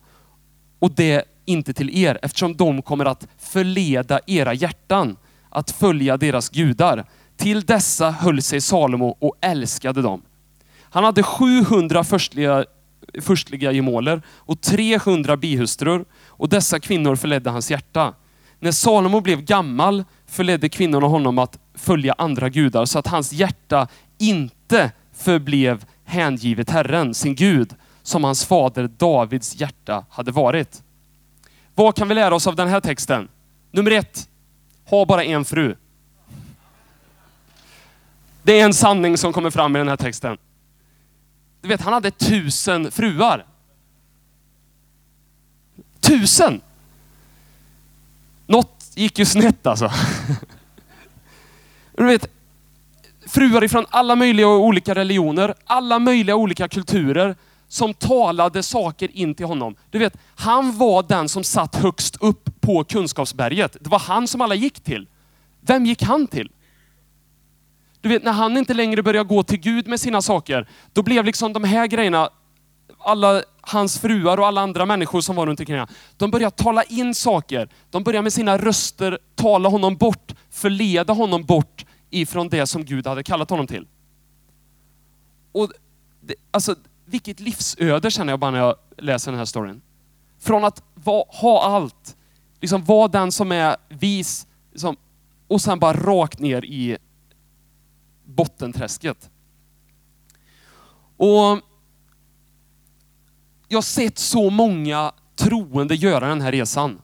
Och 0.78 0.90
det 0.90 1.24
inte 1.48 1.72
till 1.72 1.98
er, 1.98 2.18
eftersom 2.22 2.56
de 2.56 2.82
kommer 2.82 3.04
att 3.04 3.26
förleda 3.38 4.20
era 4.26 4.54
hjärtan 4.54 5.16
att 5.50 5.70
följa 5.70 6.16
deras 6.16 6.48
gudar. 6.48 7.04
Till 7.36 7.64
dessa 7.64 8.10
höll 8.10 8.42
sig 8.42 8.60
Salomo 8.60 9.16
och 9.20 9.34
älskade 9.40 10.02
dem. 10.02 10.22
Han 10.82 11.04
hade 11.04 11.22
700 11.22 12.04
förstliga, 12.04 12.64
förstliga 13.20 13.72
gemåler 13.72 14.22
och 14.28 14.60
300 14.60 15.36
bihustrur 15.36 16.04
och 16.26 16.48
dessa 16.48 16.80
kvinnor 16.80 17.16
förledde 17.16 17.50
hans 17.50 17.70
hjärta. 17.70 18.14
När 18.60 18.72
Salomo 18.72 19.20
blev 19.20 19.42
gammal 19.42 20.04
förledde 20.26 20.68
kvinnorna 20.68 21.06
honom 21.06 21.38
att 21.38 21.58
följa 21.74 22.14
andra 22.18 22.48
gudar 22.48 22.84
så 22.84 22.98
att 22.98 23.06
hans 23.06 23.32
hjärta 23.32 23.88
inte 24.18 24.92
förblev 25.14 25.84
hängivet 26.04 26.70
Herren, 26.70 27.14
sin 27.14 27.34
Gud, 27.34 27.74
som 28.02 28.24
hans 28.24 28.44
fader 28.44 28.90
Davids 28.98 29.60
hjärta 29.60 30.04
hade 30.10 30.32
varit. 30.32 30.82
Vad 31.78 31.96
kan 31.96 32.08
vi 32.08 32.14
lära 32.14 32.34
oss 32.34 32.46
av 32.46 32.56
den 32.56 32.68
här 32.68 32.80
texten? 32.80 33.28
Nummer 33.70 33.90
ett, 33.90 34.28
ha 34.84 35.04
bara 35.06 35.24
en 35.24 35.44
fru. 35.44 35.76
Det 38.42 38.60
är 38.60 38.64
en 38.64 38.74
sanning 38.74 39.18
som 39.18 39.32
kommer 39.32 39.50
fram 39.50 39.76
i 39.76 39.78
den 39.78 39.88
här 39.88 39.96
texten. 39.96 40.38
Du 41.60 41.68
vet, 41.68 41.80
han 41.80 41.92
hade 41.92 42.10
tusen 42.10 42.90
fruar. 42.90 43.46
Tusen! 46.00 46.60
Något 48.46 48.90
gick 48.94 49.18
ju 49.18 49.24
snett 49.24 49.66
alltså. 49.66 49.92
Du 51.96 52.04
vet, 52.04 52.30
fruar 53.26 53.64
ifrån 53.64 53.86
alla 53.90 54.16
möjliga 54.16 54.48
och 54.48 54.64
olika 54.64 54.94
religioner, 54.94 55.54
alla 55.64 55.98
möjliga 55.98 56.36
olika 56.36 56.68
kulturer 56.68 57.36
som 57.68 57.94
talade 57.94 58.62
saker 58.62 59.16
in 59.16 59.34
till 59.34 59.46
honom. 59.46 59.76
Du 59.90 59.98
vet, 59.98 60.16
han 60.34 60.78
var 60.78 61.02
den 61.02 61.28
som 61.28 61.44
satt 61.44 61.76
högst 61.76 62.16
upp 62.20 62.60
på 62.60 62.84
kunskapsberget. 62.84 63.76
Det 63.80 63.90
var 63.90 63.98
han 63.98 64.28
som 64.28 64.40
alla 64.40 64.54
gick 64.54 64.80
till. 64.80 65.08
Vem 65.60 65.86
gick 65.86 66.02
han 66.02 66.26
till? 66.26 66.50
Du 68.00 68.08
vet, 68.08 68.24
när 68.24 68.32
han 68.32 68.56
inte 68.56 68.74
längre 68.74 69.02
började 69.02 69.28
gå 69.28 69.42
till 69.42 69.58
Gud 69.58 69.88
med 69.88 70.00
sina 70.00 70.22
saker, 70.22 70.68
då 70.92 71.02
blev 71.02 71.24
liksom 71.24 71.52
de 71.52 71.64
här 71.64 71.86
grejerna, 71.86 72.30
alla 72.98 73.42
hans 73.60 73.98
fruar 73.98 74.40
och 74.40 74.46
alla 74.46 74.60
andra 74.60 74.86
människor 74.86 75.20
som 75.20 75.36
var 75.36 75.46
runt 75.46 75.60
omkring 75.60 75.86
de 76.16 76.30
började 76.30 76.56
tala 76.56 76.82
in 76.82 77.14
saker. 77.14 77.68
De 77.90 78.04
började 78.04 78.22
med 78.22 78.32
sina 78.32 78.58
röster 78.58 79.18
tala 79.34 79.68
honom 79.68 79.96
bort, 79.96 80.34
förleda 80.50 81.12
honom 81.12 81.44
bort 81.44 81.86
ifrån 82.10 82.48
det 82.48 82.66
som 82.66 82.84
Gud 82.84 83.06
hade 83.06 83.22
kallat 83.22 83.50
honom 83.50 83.66
till. 83.66 83.86
Och 85.52 85.72
det, 86.20 86.34
alltså, 86.50 86.74
vilket 87.08 87.40
livsöde 87.40 88.10
känner 88.10 88.32
jag 88.32 88.40
bara 88.40 88.50
när 88.50 88.58
jag 88.58 88.76
läser 88.96 89.30
den 89.30 89.38
här 89.38 89.44
storyn. 89.44 89.80
Från 90.38 90.64
att 90.64 90.82
va, 90.94 91.24
ha 91.28 91.62
allt, 91.62 92.16
liksom 92.60 92.84
vara 92.84 93.08
den 93.08 93.32
som 93.32 93.52
är 93.52 93.76
vis, 93.88 94.46
liksom, 94.72 94.96
och 95.48 95.60
sen 95.60 95.78
bara 95.78 95.92
rakt 95.92 96.38
ner 96.38 96.64
i 96.64 96.98
bottenträsket. 98.24 99.30
Och 101.16 101.60
jag 103.68 103.76
har 103.76 103.82
sett 103.82 104.18
så 104.18 104.50
många 104.50 105.12
troende 105.36 105.94
göra 105.94 106.28
den 106.28 106.40
här 106.40 106.52
resan. 106.52 107.00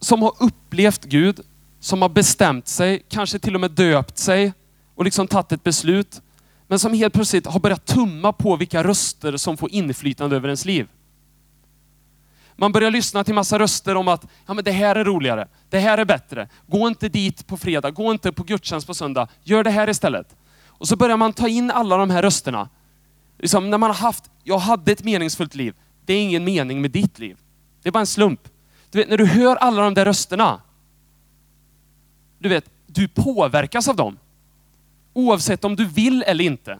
Som 0.00 0.22
har 0.22 0.32
upplevt 0.40 1.04
Gud, 1.04 1.40
som 1.80 2.02
har 2.02 2.08
bestämt 2.08 2.68
sig, 2.68 3.04
kanske 3.08 3.38
till 3.38 3.54
och 3.54 3.60
med 3.60 3.70
döpt 3.70 4.18
sig 4.18 4.52
och 4.94 5.04
liksom 5.04 5.28
tagit 5.28 5.52
ett 5.52 5.64
beslut. 5.64 6.22
Men 6.74 6.78
som 6.78 6.94
helt 6.94 7.14
plötsligt 7.14 7.46
har 7.46 7.60
börjat 7.60 7.86
tumma 7.86 8.32
på 8.32 8.56
vilka 8.56 8.84
röster 8.84 9.36
som 9.36 9.56
får 9.56 9.70
inflytande 9.70 10.36
över 10.36 10.48
ens 10.48 10.64
liv. 10.64 10.88
Man 12.56 12.72
börjar 12.72 12.90
lyssna 12.90 13.24
till 13.24 13.34
massa 13.34 13.58
röster 13.58 13.94
om 13.94 14.08
att 14.08 14.26
ja, 14.46 14.54
men 14.54 14.64
det 14.64 14.70
här 14.70 14.96
är 14.96 15.04
roligare, 15.04 15.48
det 15.70 15.78
här 15.78 15.98
är 15.98 16.04
bättre. 16.04 16.48
Gå 16.66 16.88
inte 16.88 17.08
dit 17.08 17.46
på 17.46 17.56
fredag, 17.56 17.90
gå 17.90 18.12
inte 18.12 18.32
på 18.32 18.42
gudstjänst 18.42 18.86
på 18.86 18.94
söndag. 18.94 19.28
Gör 19.42 19.64
det 19.64 19.70
här 19.70 19.88
istället. 19.88 20.36
Och 20.66 20.88
så 20.88 20.96
börjar 20.96 21.16
man 21.16 21.32
ta 21.32 21.48
in 21.48 21.70
alla 21.70 21.96
de 21.96 22.10
här 22.10 22.22
rösterna. 22.22 22.68
Liksom 23.38 23.70
när 23.70 23.78
man 23.78 23.90
har 23.90 23.96
haft, 23.96 24.30
jag 24.42 24.58
hade 24.58 24.92
ett 24.92 25.04
meningsfullt 25.04 25.54
liv. 25.54 25.74
Det 26.04 26.14
är 26.14 26.22
ingen 26.22 26.44
mening 26.44 26.80
med 26.80 26.90
ditt 26.90 27.18
liv. 27.18 27.36
Det 27.82 27.88
är 27.88 27.92
bara 27.92 28.00
en 28.00 28.06
slump. 28.06 28.40
Du 28.90 28.98
vet, 28.98 29.08
när 29.08 29.18
du 29.18 29.26
hör 29.26 29.56
alla 29.56 29.82
de 29.82 29.94
där 29.94 30.04
rösterna. 30.04 30.60
Du 32.38 32.48
vet, 32.48 32.70
du 32.86 33.08
påverkas 33.08 33.88
av 33.88 33.96
dem. 33.96 34.18
Oavsett 35.14 35.64
om 35.64 35.76
du 35.76 35.84
vill 35.84 36.22
eller 36.22 36.44
inte. 36.44 36.78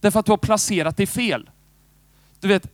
Därför 0.00 0.20
att 0.20 0.26
du 0.26 0.32
har 0.32 0.36
placerat 0.36 0.96
dig 0.96 1.06
fel. 1.06 1.50
Du 2.40 2.48
vet, 2.48 2.66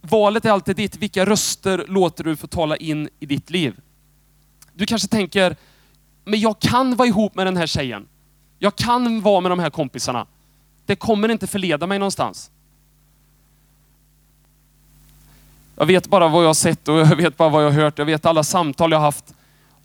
valet 0.00 0.44
är 0.44 0.50
alltid 0.50 0.76
ditt. 0.76 0.96
Vilka 0.96 1.26
röster 1.26 1.84
låter 1.88 2.24
du 2.24 2.36
få 2.36 2.46
tala 2.46 2.76
in 2.76 3.08
i 3.20 3.26
ditt 3.26 3.50
liv? 3.50 3.80
Du 4.74 4.86
kanske 4.86 5.08
tänker, 5.08 5.56
men 6.24 6.40
jag 6.40 6.58
kan 6.58 6.96
vara 6.96 7.08
ihop 7.08 7.34
med 7.34 7.46
den 7.46 7.56
här 7.56 7.66
tjejen. 7.66 8.06
Jag 8.58 8.76
kan 8.76 9.20
vara 9.20 9.40
med 9.40 9.50
de 9.50 9.58
här 9.58 9.70
kompisarna. 9.70 10.26
Det 10.86 10.96
kommer 10.96 11.28
inte 11.28 11.46
förleda 11.46 11.86
mig 11.86 11.98
någonstans. 11.98 12.50
Jag 15.76 15.86
vet 15.86 16.08
bara 16.08 16.28
vad 16.28 16.42
jag 16.42 16.48
har 16.48 16.54
sett 16.54 16.88
och 16.88 16.98
jag 16.98 17.16
vet 17.16 17.36
bara 17.36 17.48
vad 17.48 17.64
jag 17.64 17.70
har 17.70 17.80
hört. 17.80 17.98
Jag 17.98 18.06
vet 18.06 18.26
alla 18.26 18.42
samtal 18.42 18.90
jag 18.90 18.98
har 18.98 19.04
haft 19.04 19.34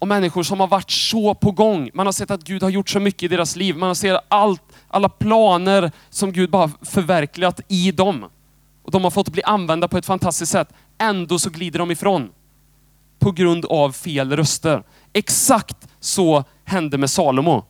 om 0.04 0.10
människor 0.10 0.44
som 0.44 0.60
har 0.60 0.68
varit 0.68 0.92
så 0.92 1.34
på 1.34 1.52
gång. 1.52 1.90
Man 1.94 2.06
har 2.06 2.14
sett 2.14 2.32
att 2.32 2.44
Gud 2.44 2.64
har 2.64 2.70
gjort 2.70 2.90
så 2.90 3.00
mycket 3.00 3.24
i 3.24 3.28
deras 3.28 3.56
liv. 3.56 3.78
Man 3.78 3.88
har 3.88 3.96
sett 3.96 4.20
allt, 4.28 4.62
alla 4.88 5.10
planer 5.10 5.92
som 6.10 6.32
Gud 6.32 6.50
bara 6.50 6.72
förverkligat 6.82 7.62
i 7.68 7.92
dem. 7.92 8.26
Och 8.84 8.92
de 8.92 9.04
har 9.04 9.12
fått 9.12 9.30
bli 9.30 9.44
använda 9.44 9.88
på 9.88 9.98
ett 9.98 10.06
fantastiskt 10.06 10.52
sätt. 10.52 10.74
Ändå 10.98 11.40
så 11.40 11.50
glider 11.50 11.80
de 11.80 11.92
ifrån. 11.92 12.30
På 13.20 13.32
grund 13.32 13.66
av 13.66 13.92
fel 13.92 14.36
röster. 14.36 14.84
Exakt 15.14 15.88
så 16.00 16.44
hände 16.66 16.98
med 16.98 17.10
Salomo. 17.10 17.66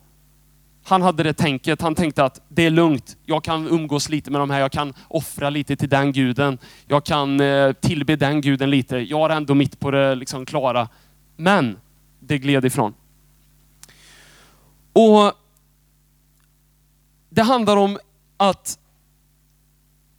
Han 0.84 1.02
hade 1.02 1.22
det 1.22 1.32
tänket. 1.34 1.82
Han 1.82 1.94
tänkte 1.94 2.24
att 2.24 2.40
det 2.48 2.66
är 2.66 2.70
lugnt. 2.70 3.16
Jag 3.24 3.44
kan 3.44 3.68
umgås 3.68 4.08
lite 4.08 4.30
med 4.30 4.40
de 4.40 4.50
här. 4.50 4.60
Jag 4.60 4.72
kan 4.72 4.94
offra 5.08 5.50
lite 5.50 5.76
till 5.76 5.88
den 5.88 6.12
guden. 6.12 6.58
Jag 6.86 7.04
kan 7.04 7.40
eh, 7.40 7.72
tillbe 7.72 8.16
den 8.16 8.40
guden 8.40 8.70
lite. 8.70 8.96
Jag 8.96 9.18
har 9.18 9.30
ändå 9.30 9.54
mitt 9.54 9.80
på 9.80 9.90
det 9.90 10.14
liksom 10.14 10.46
klara. 10.46 10.88
Men 11.36 11.76
det 12.26 12.38
gled 12.38 12.64
ifrån. 12.64 12.94
Och 14.92 15.32
Det 17.34 17.42
handlar 17.42 17.76
om 17.76 17.98
att 18.36 18.78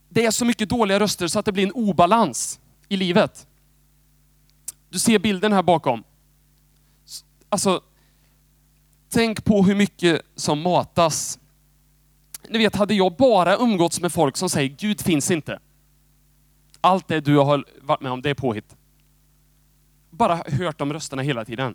det 0.08 0.26
är 0.26 0.30
så 0.30 0.44
mycket 0.44 0.68
dåliga 0.68 1.00
röster 1.00 1.28
så 1.28 1.38
att 1.38 1.44
det 1.44 1.52
blir 1.52 1.66
en 1.66 1.72
obalans 1.72 2.60
i 2.88 2.96
livet. 2.96 3.46
Du 4.88 4.98
ser 4.98 5.18
bilden 5.18 5.52
här 5.52 5.62
bakom. 5.62 6.04
Alltså, 7.48 7.80
tänk 9.08 9.44
på 9.44 9.62
hur 9.62 9.74
mycket 9.74 10.22
som 10.34 10.62
matas. 10.62 11.38
Ni 12.48 12.58
vet, 12.58 12.76
hade 12.76 12.94
jag 12.94 13.16
bara 13.16 13.56
umgåtts 13.56 14.00
med 14.00 14.12
folk 14.12 14.36
som 14.36 14.50
säger 14.50 14.68
Gud 14.68 15.00
finns 15.00 15.30
inte. 15.30 15.58
Allt 16.80 17.08
det 17.08 17.20
du 17.20 17.36
har 17.36 17.64
varit 17.80 18.00
med 18.00 18.12
om, 18.12 18.22
det 18.22 18.30
är 18.30 18.34
påhitt. 18.34 18.76
Bara 20.10 20.36
hört 20.46 20.78
de 20.78 20.92
rösterna 20.92 21.22
hela 21.22 21.44
tiden. 21.44 21.74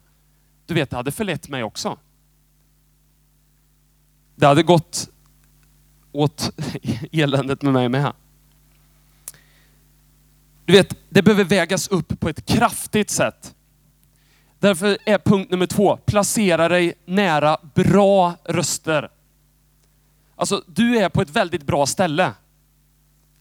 Du 0.72 0.76
vet, 0.76 0.90
det 0.90 0.96
hade 0.96 1.12
förlett 1.12 1.50
mig 1.50 1.64
också. 1.64 1.98
Det 4.36 4.46
hade 4.46 4.64
gått 4.64 5.10
åt 6.12 6.52
eländet 7.12 7.62
med 7.62 7.74
mig 7.74 7.90
med. 7.90 8.14
Du 10.66 10.74
vet, 10.74 10.96
det 11.10 11.22
behöver 11.22 11.44
vägas 11.44 11.88
upp 11.88 12.20
på 12.20 12.30
ett 12.30 12.46
kraftigt 12.46 13.10
sätt. 13.10 13.56
Därför 14.60 14.98
är 15.06 15.18
punkt 15.18 15.52
nummer 15.52 15.66
två, 15.66 15.98
placera 15.98 16.70
dig 16.70 16.94
nära 17.06 17.58
bra 17.74 18.34
röster. 18.44 19.10
Alltså, 20.36 20.64
du 20.68 20.98
är 20.98 21.10
på 21.10 21.22
ett 21.22 21.30
väldigt 21.30 21.64
bra 21.64 21.86
ställe 21.86 22.34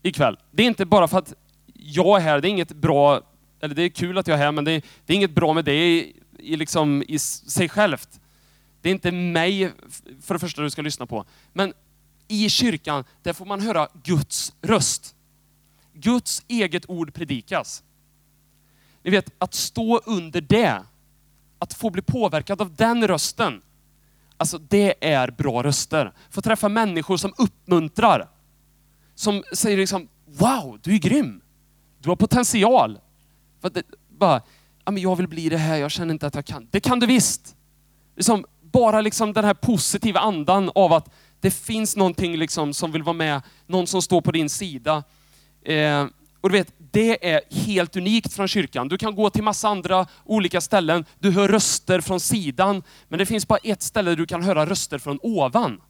ikväll. 0.02 0.38
Det 0.50 0.62
är 0.62 0.66
inte 0.66 0.86
bara 0.86 1.08
för 1.08 1.18
att 1.18 1.34
jag 1.74 2.20
är 2.20 2.24
här, 2.24 2.40
det 2.40 2.48
är 2.48 2.50
inget 2.50 2.72
bra, 2.72 3.20
eller 3.60 3.74
det 3.74 3.82
är 3.82 3.88
kul 3.88 4.18
att 4.18 4.26
jag 4.26 4.38
är 4.38 4.42
här, 4.44 4.52
men 4.52 4.64
det 4.64 4.72
är, 4.72 4.82
det 5.06 5.12
är 5.12 5.16
inget 5.16 5.34
bra 5.34 5.52
med 5.52 5.64
det 5.64 6.12
i, 6.42 6.56
liksom, 6.56 7.02
i 7.08 7.18
sig 7.18 7.68
självt. 7.68 8.20
Det 8.80 8.88
är 8.88 8.92
inte 8.92 9.12
mig, 9.12 9.72
för 10.22 10.34
det 10.34 10.40
första, 10.40 10.62
du 10.62 10.70
ska 10.70 10.82
lyssna 10.82 11.06
på. 11.06 11.24
Men 11.52 11.72
i 12.28 12.50
kyrkan, 12.50 13.04
där 13.22 13.32
får 13.32 13.46
man 13.46 13.60
höra 13.60 13.88
Guds 14.02 14.52
röst. 14.62 15.14
Guds 15.92 16.42
eget 16.48 16.90
ord 16.90 17.14
predikas. 17.14 17.82
Ni 19.02 19.10
vet, 19.10 19.30
att 19.38 19.54
stå 19.54 20.00
under 20.06 20.40
det, 20.40 20.82
att 21.58 21.74
få 21.74 21.90
bli 21.90 22.02
påverkad 22.02 22.60
av 22.60 22.74
den 22.74 23.08
rösten, 23.08 23.62
alltså 24.36 24.58
det 24.58 24.94
är 25.12 25.30
bra 25.30 25.62
röster. 25.62 26.12
Få 26.30 26.42
träffa 26.42 26.68
människor 26.68 27.16
som 27.16 27.34
uppmuntrar, 27.38 28.28
som 29.14 29.44
säger 29.54 29.76
liksom, 29.76 30.08
wow, 30.26 30.80
du 30.82 30.94
är 30.94 30.98
grym. 30.98 31.40
Du 31.98 32.08
har 32.08 32.16
potential. 32.16 32.98
För 33.60 33.70
det, 33.70 33.82
bara, 34.08 34.42
ja, 34.90 34.92
men 34.92 35.02
jag 35.02 35.16
vill 35.16 35.28
bli 35.28 35.48
det 35.48 35.56
här, 35.56 35.76
jag 35.76 35.90
känner 35.90 36.12
inte 36.12 36.26
att 36.26 36.34
jag 36.34 36.44
kan. 36.44 36.68
Det 36.70 36.80
kan 36.80 37.00
du 37.00 37.06
visst. 37.06 37.56
Liksom, 38.16 38.44
bara 38.62 39.00
liksom 39.00 39.32
den 39.32 39.44
här 39.44 39.54
positiva 39.54 40.20
andan 40.20 40.70
av 40.74 40.92
att 40.92 41.10
det 41.40 41.50
finns 41.50 41.96
någonting 41.96 42.36
liksom 42.36 42.74
som 42.74 42.92
vill 42.92 43.02
vara 43.02 43.16
med, 43.16 43.42
någon 43.66 43.86
som 43.86 44.02
står 44.02 44.20
på 44.20 44.32
din 44.32 44.50
sida. 44.50 45.04
Eh, 45.64 46.06
och 46.40 46.50
du 46.50 46.58
vet, 46.58 46.72
det 46.78 47.32
är 47.32 47.40
helt 47.50 47.96
unikt 47.96 48.32
från 48.32 48.48
kyrkan. 48.48 48.88
Du 48.88 48.98
kan 48.98 49.14
gå 49.14 49.30
till 49.30 49.42
massa 49.42 49.68
andra 49.68 50.06
olika 50.24 50.60
ställen, 50.60 51.04
du 51.18 51.30
hör 51.30 51.48
röster 51.48 52.00
från 52.00 52.20
sidan, 52.20 52.82
men 53.08 53.18
det 53.18 53.26
finns 53.26 53.48
bara 53.48 53.58
ett 53.62 53.82
ställe 53.82 54.10
där 54.10 54.16
du 54.16 54.26
kan 54.26 54.42
höra 54.42 54.66
röster 54.66 54.98
från 54.98 55.18
ovan. 55.22 55.80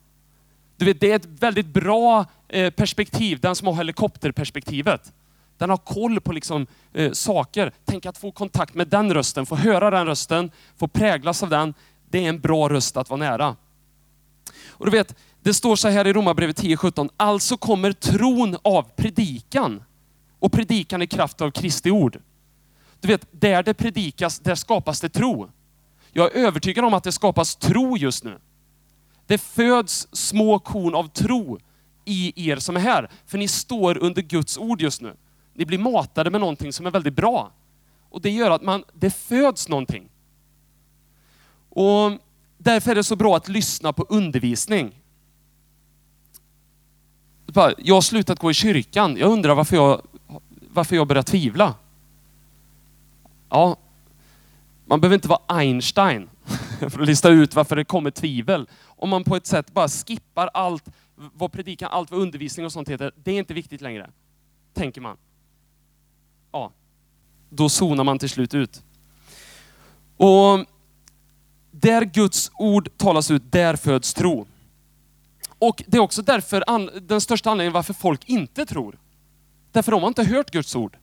Du 0.76 0.84
vet, 0.84 1.00
det 1.00 1.12
är 1.12 1.16
ett 1.16 1.26
väldigt 1.26 1.66
bra 1.66 2.26
eh, 2.48 2.70
perspektiv, 2.70 3.40
den 3.40 3.56
som 3.56 3.66
har 3.66 3.74
helikopterperspektivet. 3.74 5.12
Den 5.60 5.70
har 5.70 5.76
koll 5.76 6.20
på 6.20 6.32
liksom, 6.32 6.66
eh, 6.92 7.12
saker. 7.12 7.72
Tänk 7.84 8.06
att 8.06 8.18
få 8.18 8.32
kontakt 8.32 8.74
med 8.74 8.88
den 8.88 9.14
rösten, 9.14 9.46
få 9.46 9.56
höra 9.56 9.90
den 9.90 10.06
rösten, 10.06 10.50
få 10.76 10.88
präglas 10.88 11.42
av 11.42 11.48
den. 11.48 11.74
Det 12.10 12.24
är 12.24 12.28
en 12.28 12.40
bra 12.40 12.68
röst 12.68 12.96
att 12.96 13.10
vara 13.10 13.18
nära. 13.18 13.56
Och 14.68 14.84
du 14.86 14.90
vet, 14.90 15.14
det 15.42 15.54
står 15.54 15.76
så 15.76 15.88
här 15.88 16.06
i 16.06 16.12
Romarbrevet 16.12 16.62
10.17. 16.62 17.10
Alltså 17.16 17.56
kommer 17.56 17.92
tron 17.92 18.56
av 18.62 18.82
predikan 18.96 19.82
och 20.38 20.52
predikan 20.52 21.02
i 21.02 21.06
kraft 21.06 21.40
av 21.40 21.50
Kristi 21.50 21.90
ord. 21.90 22.18
Du 23.00 23.08
vet, 23.08 23.26
där 23.30 23.62
det 23.62 23.74
predikas, 23.74 24.38
där 24.38 24.54
skapas 24.54 25.00
det 25.00 25.08
tro. 25.08 25.50
Jag 26.12 26.36
är 26.36 26.46
övertygad 26.46 26.84
om 26.84 26.94
att 26.94 27.04
det 27.04 27.12
skapas 27.12 27.56
tro 27.56 27.96
just 27.96 28.24
nu. 28.24 28.38
Det 29.26 29.38
föds 29.38 30.08
små 30.12 30.58
korn 30.58 30.94
av 30.94 31.08
tro 31.08 31.58
i 32.04 32.50
er 32.50 32.56
som 32.56 32.76
är 32.76 32.80
här. 32.80 33.10
För 33.26 33.38
ni 33.38 33.48
står 33.48 33.98
under 33.98 34.22
Guds 34.22 34.58
ord 34.58 34.80
just 34.80 35.00
nu. 35.00 35.16
Ni 35.60 35.66
blir 35.66 35.78
matade 35.78 36.30
med 36.30 36.40
någonting 36.40 36.72
som 36.72 36.86
är 36.86 36.90
väldigt 36.90 37.14
bra. 37.14 37.52
Och 38.10 38.20
det 38.20 38.30
gör 38.30 38.50
att 38.50 38.62
man, 38.62 38.84
det 38.92 39.10
föds 39.10 39.68
någonting. 39.68 40.08
Och 41.68 42.12
därför 42.58 42.90
är 42.90 42.94
det 42.94 43.04
så 43.04 43.16
bra 43.16 43.36
att 43.36 43.48
lyssna 43.48 43.92
på 43.92 44.06
undervisning. 44.08 45.00
Jag 47.76 47.94
har 47.94 48.00
slutat 48.00 48.38
gå 48.38 48.50
i 48.50 48.54
kyrkan. 48.54 49.16
Jag 49.16 49.30
undrar 49.30 49.54
varför 49.54 49.76
jag, 49.76 50.02
varför 50.72 50.96
jag 50.96 51.06
börjar 51.06 51.22
tvivla. 51.22 51.74
Ja, 53.48 53.76
man 54.84 55.00
behöver 55.00 55.14
inte 55.14 55.28
vara 55.28 55.42
Einstein 55.46 56.30
för 56.78 57.00
att 57.00 57.08
lista 57.08 57.28
ut 57.28 57.54
varför 57.54 57.76
det 57.76 57.84
kommer 57.84 58.10
tvivel. 58.10 58.68
Om 58.84 59.08
man 59.08 59.24
på 59.24 59.36
ett 59.36 59.46
sätt 59.46 59.72
bara 59.72 59.88
skippar 59.88 60.50
allt 60.54 60.84
vad 61.14 61.52
predikan, 61.52 61.90
allt 61.92 62.10
vad 62.10 62.20
undervisning 62.20 62.66
och 62.66 62.72
sånt 62.72 62.88
heter. 62.88 63.12
Det 63.24 63.30
är 63.30 63.38
inte 63.38 63.54
viktigt 63.54 63.80
längre, 63.80 64.10
tänker 64.74 65.00
man. 65.00 65.16
Ja, 66.52 66.72
då 67.48 67.68
zonar 67.68 68.04
man 68.04 68.18
till 68.18 68.30
slut 68.30 68.54
ut. 68.54 68.82
Och 70.16 70.66
där 71.70 72.04
Guds 72.04 72.50
ord 72.58 72.88
talas 72.96 73.30
ut, 73.30 73.52
där 73.52 73.76
föds 73.76 74.14
tro. 74.14 74.46
Och 75.58 75.82
det 75.86 75.96
är 75.96 76.00
också 76.00 76.22
därför 76.22 76.64
an, 76.66 76.90
den 77.02 77.20
största 77.20 77.50
anledningen 77.50 77.72
varför 77.72 77.94
folk 77.94 78.28
inte 78.28 78.66
tror. 78.66 78.98
Därför 79.72 79.92
de 79.92 80.02
har 80.02 80.08
inte 80.08 80.24
hört 80.24 80.50
Guds 80.50 80.76
ord. 80.76 80.96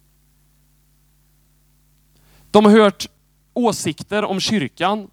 De 2.52 2.66
har 2.66 2.72
hört 2.72 3.08
åsikter 3.54 4.26
om 4.26 4.40
kyrkan. 4.40 5.08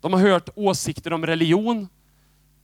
De 0.00 0.12
har 0.12 0.20
hört 0.20 0.48
åsikter 0.54 1.12
om 1.12 1.26
religion. 1.26 1.88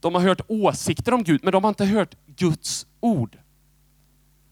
De 0.00 0.14
har 0.14 0.22
hört 0.22 0.40
åsikter 0.48 1.14
om 1.14 1.24
Gud, 1.24 1.40
men 1.44 1.52
de 1.52 1.64
har 1.64 1.68
inte 1.68 1.84
hört 1.84 2.14
Guds 2.26 2.86
ord. 3.00 3.38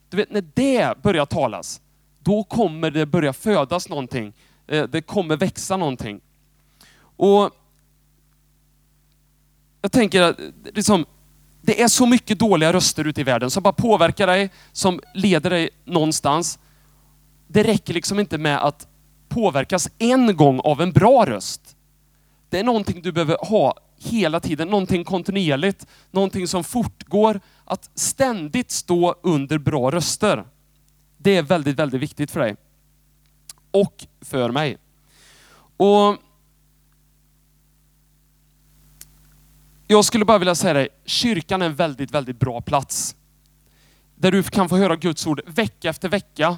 Du 0.08 0.16
vet, 0.16 0.30
när 0.30 0.44
det 0.54 1.02
börjar 1.02 1.26
talas, 1.26 1.80
då 2.28 2.44
kommer 2.44 2.90
det 2.90 3.06
börja 3.06 3.32
födas 3.32 3.88
någonting. 3.88 4.32
Eh, 4.66 4.84
det 4.84 5.02
kommer 5.02 5.36
växa 5.36 5.76
någonting. 5.76 6.20
Och 7.00 7.50
jag 9.82 9.92
tänker 9.92 10.22
att 10.22 10.40
eh, 10.40 10.46
liksom, 10.74 11.06
det 11.62 11.82
är 11.82 11.88
så 11.88 12.06
mycket 12.06 12.38
dåliga 12.38 12.72
röster 12.72 13.04
ute 13.04 13.20
i 13.20 13.24
världen 13.24 13.50
som 13.50 13.62
bara 13.62 13.72
påverkar 13.72 14.26
dig, 14.26 14.50
som 14.72 15.00
leder 15.14 15.50
dig 15.50 15.70
någonstans. 15.84 16.58
Det 17.46 17.62
räcker 17.62 17.94
liksom 17.94 18.18
inte 18.18 18.38
med 18.38 18.64
att 18.64 18.88
påverkas 19.28 19.88
en 19.98 20.36
gång 20.36 20.60
av 20.60 20.80
en 20.82 20.92
bra 20.92 21.26
röst. 21.26 21.76
Det 22.48 22.58
är 22.58 22.64
någonting 22.64 23.02
du 23.02 23.12
behöver 23.12 23.36
ha 23.40 23.74
hela 23.98 24.40
tiden, 24.40 24.68
någonting 24.68 25.04
kontinuerligt, 25.04 25.86
någonting 26.10 26.48
som 26.48 26.64
fortgår. 26.64 27.40
Att 27.64 27.90
ständigt 27.94 28.70
stå 28.70 29.14
under 29.22 29.58
bra 29.58 29.90
röster. 29.90 30.44
Det 31.18 31.36
är 31.36 31.42
väldigt, 31.42 31.78
väldigt 31.78 32.00
viktigt 32.00 32.30
för 32.30 32.40
dig. 32.40 32.56
Och 33.70 34.06
för 34.20 34.50
mig. 34.50 34.78
Och 35.76 36.16
Jag 39.90 40.04
skulle 40.04 40.24
bara 40.24 40.38
vilja 40.38 40.54
säga 40.54 40.72
dig, 40.72 40.88
kyrkan 41.04 41.62
är 41.62 41.66
en 41.66 41.74
väldigt, 41.74 42.10
väldigt 42.10 42.38
bra 42.38 42.60
plats. 42.60 43.16
Där 44.14 44.32
du 44.32 44.42
kan 44.42 44.68
få 44.68 44.76
höra 44.76 44.96
Guds 44.96 45.26
ord 45.26 45.40
vecka 45.46 45.90
efter 45.90 46.08
vecka, 46.08 46.56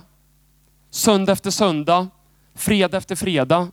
söndag 0.90 1.32
efter 1.32 1.50
söndag, 1.50 2.08
fredag 2.54 2.96
efter 2.96 3.16
fredag. 3.16 3.70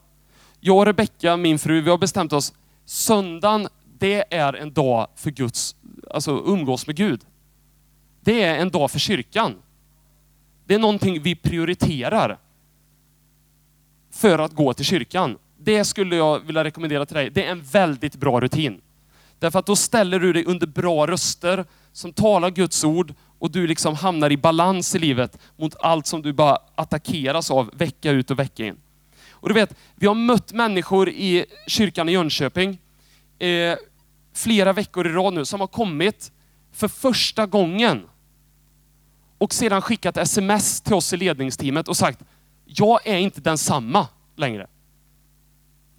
Jag 0.60 0.78
och 0.78 0.86
Rebecka, 0.86 1.38
min 1.38 1.60
fru, 1.60 1.82
vi 1.82 1.90
har 1.90 1.98
bestämt 1.98 2.34
oss, 2.34 2.54
söndagen, 2.86 3.68
det 4.00 4.36
är 4.36 4.54
en 4.54 4.74
dag 4.74 5.08
för 5.16 5.32
Guds, 5.32 5.76
alltså 6.12 6.32
umgås 6.32 6.88
med 6.88 6.96
Gud. 6.96 7.22
Det 8.22 8.44
är 8.44 8.56
en 8.56 8.70
dag 8.70 8.92
för 8.92 9.00
kyrkan. 9.00 9.56
Det 10.68 10.76
är 10.76 10.80
någonting 10.80 11.22
vi 11.22 11.36
prioriterar 11.36 12.38
för 14.12 14.40
att 14.40 14.54
gå 14.54 14.74
till 14.74 14.86
kyrkan. 14.86 15.38
Det 15.58 15.86
skulle 15.86 16.16
jag 16.16 16.40
vilja 16.40 16.64
rekommendera 16.64 17.06
till 17.06 17.16
dig. 17.16 17.30
Det 17.30 17.46
är 17.46 17.52
en 17.52 17.62
väldigt 17.62 18.16
bra 18.16 18.40
rutin. 18.40 18.82
Därför 19.40 19.60
att 19.60 19.66
då 19.66 19.76
ställer 19.76 20.20
du 20.20 20.34
dig 20.34 20.46
under 20.46 20.68
bra 20.68 21.08
röster 21.08 21.66
som 21.92 22.14
talar 22.14 22.50
Guds 22.50 22.84
ord 22.84 23.14
och 23.40 23.52
du 23.52 23.68
liksom 23.68 23.96
hamnar 23.96 24.32
i 24.32 24.38
balans 24.38 24.96
i 24.96 25.00
livet 25.00 25.38
mot 25.58 25.76
allt 25.80 26.08
som 26.08 26.22
du 26.22 26.34
bara 26.34 26.58
attackeras 26.76 27.52
av 27.52 27.72
vecka 27.74 28.12
ut 28.12 28.32
och 28.32 28.40
vecka 28.40 28.66
in. 28.66 28.78
Och 29.32 29.48
du 29.48 29.54
vet, 29.54 29.76
vi 29.96 30.08
har 30.08 30.16
mött 30.16 30.54
människor 30.54 31.10
i 31.10 31.46
kyrkan 31.68 32.10
i 32.10 32.12
Jönköping 32.12 32.78
eh, 33.40 33.76
flera 34.34 34.74
veckor 34.74 35.08
i 35.08 35.10
rad 35.10 35.34
nu 35.34 35.46
som 35.46 35.60
har 35.60 35.68
kommit 35.68 36.32
för 36.74 36.88
första 36.88 37.46
gången 37.46 38.04
och 39.38 39.54
sedan 39.54 39.82
skickat 39.82 40.18
sms 40.18 40.82
till 40.82 40.94
oss 40.94 41.14
i 41.14 41.18
ledningsteamet 41.18 41.88
och 41.88 41.98
sagt, 41.98 42.24
jag 42.66 43.08
är 43.08 43.18
inte 43.18 43.42
densamma 43.42 44.08
längre. 44.36 44.68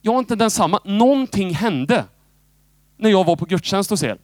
Jag 0.02 0.14
är 0.14 0.18
inte 0.18 0.36
densamma. 0.36 0.80
Någonting 0.84 1.54
hände 1.54 2.04
när 2.96 3.10
jag 3.10 3.24
var 3.24 3.36
på 3.36 3.44
gudstjänst 3.44 3.90
hos 3.90 4.02
er. 4.02 4.18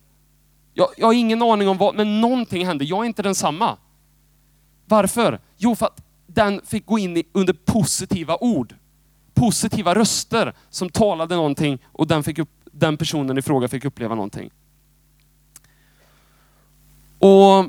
Jag, 0.74 0.88
jag 0.96 1.06
har 1.06 1.14
ingen 1.14 1.42
aning 1.42 1.68
om 1.68 1.78
vad, 1.78 1.94
men 1.94 2.20
någonting 2.20 2.66
hände. 2.66 2.84
Jag 2.84 3.00
är 3.00 3.04
inte 3.04 3.22
densamma. 3.22 3.76
Varför? 4.86 5.40
Jo, 5.56 5.76
för 5.76 5.86
att 5.86 6.04
den 6.26 6.60
fick 6.64 6.86
gå 6.86 6.98
in 6.98 7.16
i, 7.16 7.24
under 7.32 7.52
positiva 7.52 8.36
ord. 8.40 8.74
Positiva 9.34 9.94
röster 9.94 10.52
som 10.70 10.90
talade 10.90 11.36
någonting 11.36 11.78
och 11.92 12.06
den, 12.06 12.22
fick 12.22 12.38
upp, 12.38 12.50
den 12.64 12.96
personen 12.96 13.38
i 13.38 13.42
fråga 13.42 13.68
fick 13.68 13.84
uppleva 13.84 14.14
någonting. 14.14 14.50
Och 17.18 17.64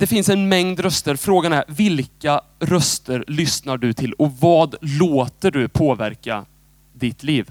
Det 0.00 0.06
finns 0.06 0.28
en 0.28 0.48
mängd 0.48 0.80
röster. 0.80 1.16
Frågan 1.16 1.52
är, 1.52 1.64
vilka 1.68 2.40
röster 2.58 3.24
lyssnar 3.28 3.78
du 3.78 3.92
till 3.92 4.12
och 4.12 4.32
vad 4.32 4.74
låter 4.80 5.50
du 5.50 5.68
påverka 5.68 6.46
ditt 6.92 7.22
liv? 7.22 7.50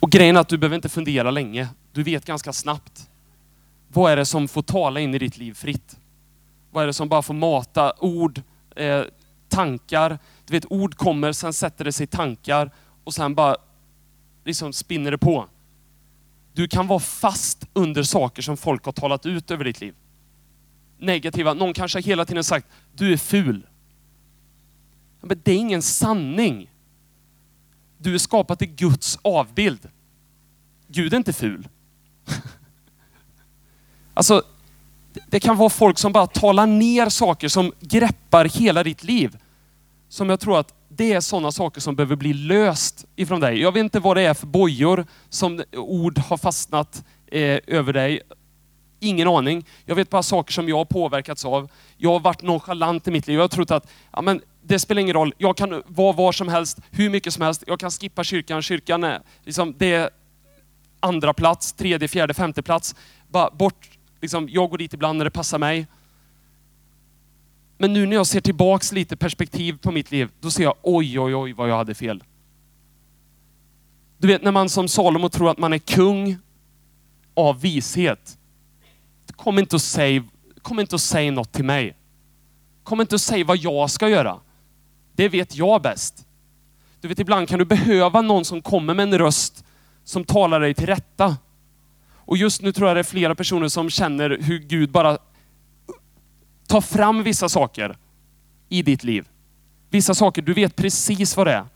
Och 0.00 0.10
grejen 0.10 0.36
är 0.36 0.40
att 0.40 0.48
du 0.48 0.58
behöver 0.58 0.76
inte 0.76 0.88
fundera 0.88 1.30
länge. 1.30 1.68
Du 1.92 2.02
vet 2.02 2.24
ganska 2.24 2.52
snabbt. 2.52 3.08
Vad 3.88 4.12
är 4.12 4.16
det 4.16 4.26
som 4.26 4.48
får 4.48 4.62
tala 4.62 5.00
in 5.00 5.14
i 5.14 5.18
ditt 5.18 5.38
liv 5.38 5.54
fritt? 5.54 5.96
Vad 6.70 6.82
är 6.82 6.86
det 6.86 6.92
som 6.92 7.08
bara 7.08 7.22
får 7.22 7.34
mata 7.34 7.92
ord, 7.98 8.42
eh, 8.76 9.02
tankar? 9.48 10.18
Du 10.46 10.52
vet, 10.52 10.66
ord 10.72 10.94
kommer, 10.94 11.32
sen 11.32 11.52
sätter 11.52 11.84
det 11.84 11.92
sig 11.92 12.06
tankar 12.06 12.70
och 13.04 13.14
sen 13.14 13.34
bara 13.34 13.56
liksom 14.44 14.72
spinner 14.72 15.10
det 15.10 15.18
på. 15.18 15.46
Du 16.56 16.68
kan 16.68 16.86
vara 16.86 17.00
fast 17.00 17.66
under 17.72 18.02
saker 18.02 18.42
som 18.42 18.56
folk 18.56 18.84
har 18.84 18.92
talat 18.92 19.26
ut 19.26 19.50
över 19.50 19.64
ditt 19.64 19.80
liv. 19.80 19.94
Negativa, 20.98 21.54
någon 21.54 21.74
kanske 21.74 22.00
hela 22.00 22.24
tiden 22.24 22.44
sagt, 22.44 22.66
du 22.92 23.12
är 23.12 23.16
ful. 23.16 23.66
Men 25.20 25.40
det 25.44 25.52
är 25.52 25.56
ingen 25.56 25.82
sanning. 25.82 26.70
Du 27.98 28.14
är 28.14 28.18
skapad 28.18 28.62
i 28.62 28.66
Guds 28.66 29.18
avbild. 29.22 29.88
Gud 30.88 31.12
är 31.12 31.16
inte 31.16 31.32
ful. 31.32 31.68
alltså, 34.14 34.42
det 35.26 35.40
kan 35.40 35.56
vara 35.56 35.70
folk 35.70 35.98
som 35.98 36.12
bara 36.12 36.26
talar 36.26 36.66
ner 36.66 37.08
saker 37.08 37.48
som 37.48 37.72
greppar 37.80 38.44
hela 38.44 38.82
ditt 38.82 39.04
liv. 39.04 39.38
Som 40.08 40.30
jag 40.30 40.40
tror 40.40 40.58
att 40.58 40.74
det 40.96 41.12
är 41.12 41.20
sådana 41.20 41.52
saker 41.52 41.80
som 41.80 41.96
behöver 41.96 42.16
bli 42.16 42.32
löst 42.32 43.04
ifrån 43.16 43.40
dig. 43.40 43.60
Jag 43.60 43.72
vet 43.72 43.80
inte 43.80 44.00
vad 44.00 44.16
det 44.16 44.22
är 44.22 44.34
för 44.34 44.46
bojor 44.46 45.06
som 45.28 45.62
ord 45.72 46.18
har 46.18 46.36
fastnat 46.36 47.04
eh, 47.26 47.58
över 47.66 47.92
dig. 47.92 48.20
Ingen 49.00 49.28
aning. 49.28 49.66
Jag 49.84 49.94
vet 49.94 50.10
bara 50.10 50.22
saker 50.22 50.52
som 50.52 50.68
jag 50.68 50.76
har 50.76 50.84
påverkats 50.84 51.44
av. 51.44 51.70
Jag 51.96 52.12
har 52.12 52.20
varit 52.20 52.42
nonchalant 52.42 53.08
i 53.08 53.10
mitt 53.10 53.26
liv. 53.26 53.36
Jag 53.36 53.42
har 53.42 53.48
trott 53.48 53.70
att 53.70 53.92
ja, 54.12 54.22
men 54.22 54.40
det 54.62 54.78
spelar 54.78 55.02
ingen 55.02 55.14
roll. 55.14 55.34
Jag 55.38 55.56
kan 55.56 55.82
vara 55.86 56.12
var 56.12 56.32
som 56.32 56.48
helst, 56.48 56.78
hur 56.90 57.10
mycket 57.10 57.34
som 57.34 57.42
helst. 57.42 57.64
Jag 57.66 57.80
kan 57.80 57.90
skippa 57.90 58.24
kyrkan. 58.24 58.62
Kyrkan 58.62 59.04
är, 59.04 59.20
liksom, 59.44 59.74
det 59.78 59.92
är 59.92 60.10
andra 61.00 61.34
plats, 61.34 61.72
tredje, 61.72 62.08
fjärde, 62.08 62.34
femte 62.34 62.62
plats. 62.62 62.94
Bara 63.28 63.50
bort. 63.50 63.90
Liksom, 64.20 64.48
jag 64.48 64.70
går 64.70 64.78
dit 64.78 64.94
ibland 64.94 65.18
när 65.18 65.24
det 65.24 65.30
passar 65.30 65.58
mig. 65.58 65.86
Men 67.78 67.92
nu 67.92 68.06
när 68.06 68.16
jag 68.16 68.26
ser 68.26 68.40
tillbaks 68.40 68.92
lite 68.92 69.16
perspektiv 69.16 69.78
på 69.78 69.92
mitt 69.92 70.10
liv, 70.10 70.28
då 70.40 70.50
ser 70.50 70.62
jag 70.62 70.74
oj, 70.82 71.20
oj, 71.20 71.34
oj 71.34 71.52
vad 71.52 71.68
jag 71.68 71.76
hade 71.76 71.94
fel. 71.94 72.24
Du 74.18 74.28
vet 74.28 74.42
när 74.42 74.52
man 74.52 74.68
som 74.68 74.88
Salomo 74.88 75.28
tror 75.28 75.50
att 75.50 75.58
man 75.58 75.72
är 75.72 75.78
kung 75.78 76.38
av 77.34 77.60
vishet. 77.60 78.38
Kom 79.36 79.58
inte 79.58 79.76
och 79.76 79.82
säg, 79.82 80.22
kom 80.62 80.80
inte 80.80 80.94
och 80.94 81.00
säg 81.00 81.30
något 81.30 81.52
till 81.52 81.64
mig. 81.64 81.96
Kom 82.82 83.00
inte 83.00 83.14
och 83.14 83.20
säg 83.20 83.44
vad 83.44 83.56
jag 83.56 83.90
ska 83.90 84.08
göra. 84.08 84.40
Det 85.12 85.28
vet 85.28 85.56
jag 85.56 85.82
bäst. 85.82 86.26
Du 87.00 87.08
vet 87.08 87.18
ibland 87.18 87.48
kan 87.48 87.58
du 87.58 87.64
behöva 87.64 88.22
någon 88.22 88.44
som 88.44 88.62
kommer 88.62 88.94
med 88.94 89.02
en 89.02 89.18
röst 89.18 89.64
som 90.04 90.24
talar 90.24 90.60
dig 90.60 90.74
till 90.74 90.86
rätta. 90.86 91.36
Och 92.14 92.36
just 92.36 92.62
nu 92.62 92.72
tror 92.72 92.88
jag 92.88 92.96
det 92.96 93.00
är 93.00 93.04
flera 93.04 93.34
personer 93.34 93.68
som 93.68 93.90
känner 93.90 94.38
hur 94.40 94.58
Gud 94.58 94.90
bara 94.90 95.18
Ta 96.66 96.80
fram 96.80 97.22
vissa 97.22 97.48
saker 97.48 97.96
i 98.68 98.82
ditt 98.82 99.04
liv. 99.04 99.28
Vissa 99.90 100.14
saker, 100.14 100.42
du 100.42 100.54
vet 100.54 100.76
precis 100.76 101.36
vad 101.36 101.46
det 101.46 101.52
är. 101.52 101.66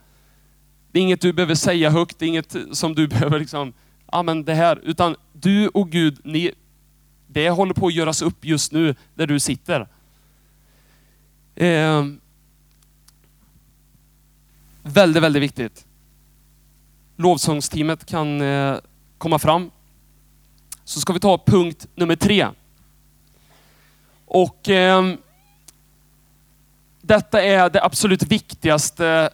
Det 0.92 0.98
är 0.98 1.03
inget 1.03 1.20
du 1.20 1.33
behöver 1.33 1.55
säga 1.55 1.90
högt, 1.90 2.18
det 2.18 2.24
är 2.24 2.29
inget 2.29 2.57
som 2.72 2.94
du 2.94 3.09
behöver 3.09 3.38
liksom, 3.38 3.72
ja 4.12 4.22
men 4.22 4.44
det 4.44 4.55
här, 4.55 4.81
utan 4.83 5.16
du 5.33 5.68
och 5.68 5.90
Gud, 5.90 6.20
ni, 6.24 6.53
det 7.26 7.50
håller 7.50 7.74
på 7.74 7.87
att 7.87 7.94
göras 7.94 8.22
upp 8.22 8.44
just 8.44 8.72
nu 8.72 8.94
där 9.14 9.26
du 9.26 9.40
sitter. 9.40 9.88
Eh, 11.55 12.07
väldigt, 14.83 15.22
väldigt 15.22 15.42
viktigt. 15.42 15.87
lovsångsteamet 17.16 18.07
kan 18.07 18.40
eh, 18.40 18.76
komma 19.18 19.38
fram. 19.38 19.70
Så 20.85 21.00
ska 21.00 21.12
vi 21.12 21.20
ta 21.20 21.38
punkt 21.46 21.87
nummer 21.94 22.16
tre. 22.16 22.48
Och 24.33 24.69
eh, 24.69 25.14
detta 27.03 27.43
är 27.43 27.71
det 27.71 27.85
absolut 27.85 28.23
viktigaste 28.23 29.31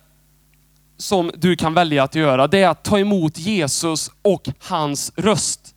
som 0.97 1.31
du 1.35 1.57
kan 1.57 1.75
välja 1.75 2.03
att 2.03 2.15
göra. 2.15 2.47
Det 2.47 2.59
är 2.59 2.69
att 2.69 2.85
ta 2.85 2.99
emot 2.99 3.39
Jesus 3.39 4.11
och 4.23 4.49
hans 4.59 5.13
röst. 5.17 5.75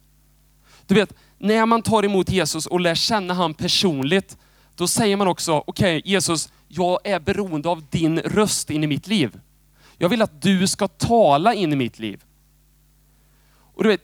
Du 0.88 0.95
vet, 0.95 1.13
när 1.38 1.65
man 1.65 1.82
tar 1.82 2.05
emot 2.05 2.29
Jesus 2.29 2.65
och 2.65 2.79
lär 2.79 2.95
känna 2.95 3.34
han 3.34 3.53
personligt, 3.53 4.38
då 4.75 4.88
säger 4.88 5.17
man 5.17 5.27
också, 5.27 5.63
okej 5.67 5.97
okay, 5.97 6.12
Jesus, 6.12 6.49
jag 6.67 6.99
är 7.03 7.19
beroende 7.19 7.69
av 7.69 7.84
din 7.89 8.19
röst 8.19 8.69
in 8.69 8.84
i 8.84 8.88
mitt 8.88 9.08
liv. 9.08 9.39
Jag 9.97 10.10
vill 10.10 10.21
att 10.21 10.41
du 10.41 10.67
ska 10.67 10.88
tala 10.88 11.53
in 11.53 11.73
i 11.73 11.75
mitt 11.75 11.99
liv. 11.99 12.23
Och 13.75 13.84
du 13.84 13.89
vet, 13.89 14.03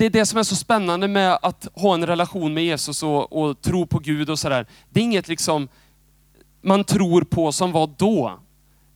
det 0.00 0.06
är 0.06 0.10
det 0.10 0.26
som 0.26 0.38
är 0.38 0.42
så 0.42 0.56
spännande 0.56 1.08
med 1.08 1.38
att 1.42 1.68
ha 1.74 1.94
en 1.94 2.06
relation 2.06 2.54
med 2.54 2.64
Jesus 2.64 3.02
och, 3.02 3.32
och 3.32 3.60
tro 3.60 3.86
på 3.86 3.98
Gud 3.98 4.30
och 4.30 4.38
sådär. 4.38 4.66
Det 4.90 5.00
är 5.00 5.04
inget 5.04 5.28
liksom 5.28 5.68
man 6.60 6.84
tror 6.84 7.22
på 7.22 7.52
som 7.52 7.72
var 7.72 7.90
då. 7.96 8.38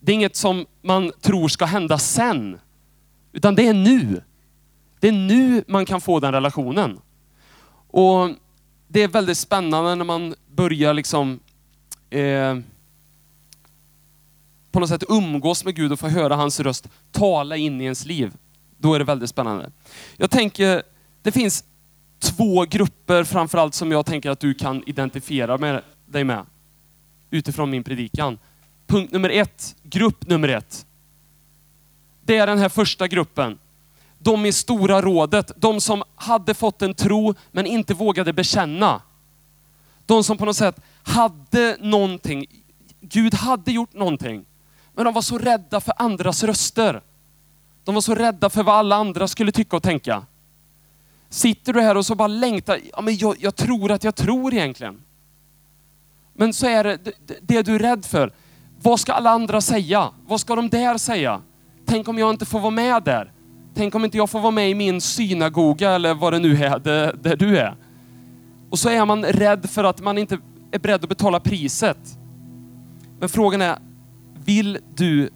Det 0.01 0.13
är 0.13 0.15
inget 0.15 0.37
som 0.37 0.67
man 0.83 1.13
tror 1.21 1.49
ska 1.49 1.65
hända 1.65 1.99
sen. 1.99 2.59
Utan 3.33 3.55
det 3.55 3.69
är 3.69 3.75
nu. 3.75 4.23
Det 5.01 5.09
är 5.09 5.13
nu 5.13 5.65
man 5.67 5.87
kan 5.87 6.01
få 6.01 6.21
den 6.21 6.33
relationen. 6.33 7.01
Och 7.89 8.31
Det 8.89 9.03
är 9.03 9.09
väldigt 9.09 9.39
spännande 9.39 9.95
när 9.95 10.05
man 10.05 10.35
börjar 10.51 10.95
liksom 10.95 11.41
eh, 12.11 12.59
på 14.73 14.81
något 14.81 14.89
sätt 14.89 15.05
umgås 15.09 15.65
med 15.65 15.77
Gud 15.77 15.93
och 15.93 16.01
få 16.01 16.09
höra 16.09 16.37
hans 16.37 16.61
röst 16.61 16.89
tala 17.13 17.57
in 17.57 17.81
i 17.81 17.85
ens 17.85 18.05
liv. 18.05 18.33
Då 18.79 18.95
är 18.95 18.99
det 18.99 19.05
väldigt 19.05 19.31
spännande. 19.31 19.71
Jag 20.17 20.31
tänker, 20.31 20.83
det 21.25 21.33
finns 21.33 21.65
två 22.19 22.65
grupper 22.65 23.25
framförallt 23.25 23.75
som 23.75 23.93
jag 23.93 24.07
tänker 24.07 24.31
att 24.31 24.41
du 24.41 24.55
kan 24.55 24.83
identifiera 24.87 25.59
med 25.59 25.83
dig 26.07 26.25
med 26.25 26.47
utifrån 27.31 27.71
min 27.71 27.85
predikan. 27.85 28.39
Punkt 28.87 29.13
nummer 29.13 29.31
ett, 29.31 29.77
grupp 29.83 30.27
nummer 30.27 30.49
ett. 30.49 30.87
Det 32.25 32.37
är 32.37 32.47
den 32.47 32.59
här 32.59 32.69
första 32.69 33.09
gruppen. 33.09 33.59
De 34.19 34.47
i 34.47 34.53
Stora 34.53 35.03
rådet, 35.03 35.53
de 35.57 35.81
som 35.81 36.03
hade 36.15 36.55
fått 36.55 36.83
en 36.83 36.95
tro 36.95 37.35
men 37.53 37.67
inte 37.67 37.95
vågade 37.95 38.33
bekänna. 38.33 39.03
De 40.07 40.25
som 40.25 40.37
på 40.37 40.45
något 40.45 40.57
sätt 40.57 40.81
hade 41.03 41.77
någonting, 41.81 42.47
Gud 43.01 43.35
hade 43.35 43.73
gjort 43.73 43.95
någonting, 43.95 44.45
men 44.95 45.05
de 45.05 45.15
var 45.15 45.23
så 45.23 45.39
rädda 45.39 45.81
för 45.81 45.95
andras 45.97 46.43
röster. 46.43 47.03
De 47.85 47.95
var 47.95 48.03
så 48.03 48.15
rädda 48.15 48.51
för 48.51 48.63
vad 48.63 48.75
alla 48.75 48.97
andra 48.97 49.29
skulle 49.29 49.53
tycka 49.53 49.77
och 49.77 49.83
tänka. 49.83 50.27
Sitter 51.35 51.73
du 51.73 51.81
här 51.81 51.97
och 51.97 52.07
så 52.07 52.15
bara 52.15 52.29
längtar, 52.29 52.79
ja 52.93 53.01
men 53.01 53.17
jag, 53.17 53.37
jag 53.39 53.57
tror 53.57 53.93
att 53.93 54.05
jag 54.05 54.15
tror 54.15 54.55
egentligen. 54.55 55.01
Men 56.35 56.53
så 56.53 56.67
är 56.67 56.85
det, 56.85 56.99
det, 57.05 57.37
det 57.43 57.63
du 57.63 57.75
är 57.75 57.79
rädd 57.79 58.05
för. 58.05 58.33
Vad 58.83 59.01
ska 59.01 59.13
alla 59.13 59.31
andra 59.31 59.61
säga? 59.61 60.11
Vad 60.27 60.41
ska 60.41 60.57
de 60.57 60.69
där 60.69 60.99
säga? 60.99 61.41
Tänk 61.87 62.09
om 62.09 62.19
jag 62.19 62.31
inte 62.31 62.45
får 62.45 62.61
vara 62.61 62.71
med 62.71 63.03
där? 63.03 63.33
Tänk 63.75 63.95
om 63.95 64.05
inte 64.05 64.17
jag 64.17 64.31
får 64.31 64.41
vara 64.41 64.51
med 64.51 64.71
i 64.71 64.75
min 64.75 65.01
synagoga 65.01 65.91
eller 65.91 66.15
vad 66.15 66.33
det 66.33 66.39
nu 66.39 66.65
är 66.65 66.79
där, 66.79 67.17
där 67.23 67.37
du 67.37 67.59
är. 67.59 67.77
Och 68.71 68.79
så 68.79 68.89
är 68.89 69.05
man 69.05 69.25
rädd 69.25 69.71
för 69.71 69.85
att 69.85 70.01
man 70.01 70.19
inte 70.19 70.39
är 70.73 70.79
beredd 70.79 71.03
att 71.03 71.09
betala 71.09 71.41
priset. 71.41 72.19
Men 73.21 73.29
frågan 73.29 73.63
är, 73.63 73.79
vill 74.45 74.79
du 74.97 75.31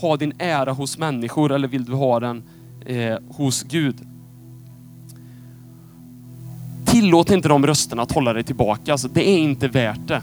ha 0.00 0.16
din 0.16 0.32
ära 0.38 0.72
hos 0.72 0.98
människor 0.98 1.52
eller 1.52 1.68
vill 1.68 1.84
du 1.84 1.92
ha 1.92 2.20
den 2.20 2.42
eh, 2.86 3.18
hos 3.36 3.62
Gud? 3.62 4.11
Tillåt 6.92 7.30
inte 7.30 7.48
de 7.48 7.66
rösterna 7.66 8.02
att 8.02 8.12
hålla 8.12 8.32
dig 8.32 8.44
tillbaka. 8.44 8.92
Alltså, 8.92 9.08
det 9.08 9.28
är 9.28 9.38
inte 9.38 9.68
värt 9.68 10.06
det. 10.06 10.22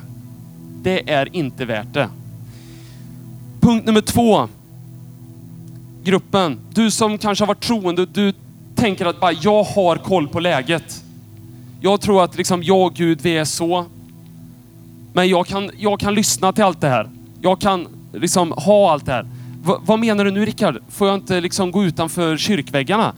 Det 0.82 1.10
är 1.10 1.36
inte 1.36 1.65
värt 1.65 1.93
det. 1.93 2.10
Punkt 3.60 3.86
nummer 3.86 4.01
två. 4.01 4.47
Gruppen. 6.03 6.60
Du 6.73 6.91
som 6.91 7.17
kanske 7.17 7.43
har 7.43 7.47
varit 7.47 7.63
troende, 7.63 8.05
du 8.05 8.34
tänker 8.75 9.05
att 9.05 9.19
bara, 9.19 9.32
jag 9.32 9.63
har 9.63 9.95
koll 9.95 10.27
på 10.27 10.39
läget. 10.39 11.03
Jag 11.82 12.01
tror 12.01 12.23
att 12.23 12.38
liksom 12.38 12.63
jag 12.63 12.86
och 12.86 12.93
Gud, 12.93 13.21
vi 13.21 13.38
är 13.38 13.45
så. 13.45 13.86
Men 15.13 15.29
jag 15.29 15.47
kan, 15.47 15.71
jag 15.77 15.99
kan 15.99 16.13
lyssna 16.13 16.53
till 16.53 16.63
allt 16.63 16.82
det 16.82 16.89
här. 16.89 17.10
Jag 17.41 17.62
kan 17.62 17.88
liksom 18.13 18.51
ha 18.51 18.91
allt 18.91 19.05
det 19.05 19.12
här. 19.12 19.23
V 19.63 19.73
vad 19.82 19.99
menar 19.99 20.25
du 20.25 20.32
nu 20.32 20.45
Rickard? 20.45 20.77
Får 20.89 21.08
jag 21.08 21.17
inte 21.17 21.41
liksom 21.41 21.71
gå 21.71 21.84
utanför 21.84 22.38
kyrkväggarna? 22.38 23.13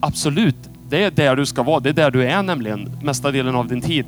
Absolut, 0.00 0.56
det 0.88 1.04
är 1.04 1.10
där 1.10 1.36
du 1.36 1.46
ska 1.46 1.62
vara. 1.62 1.80
Det 1.80 1.88
är 1.88 1.92
där 1.92 2.10
du 2.10 2.24
är 2.24 2.42
nämligen 2.42 2.90
mesta 3.02 3.30
delen 3.30 3.54
av 3.54 3.68
din 3.68 3.80
tid. 3.80 4.06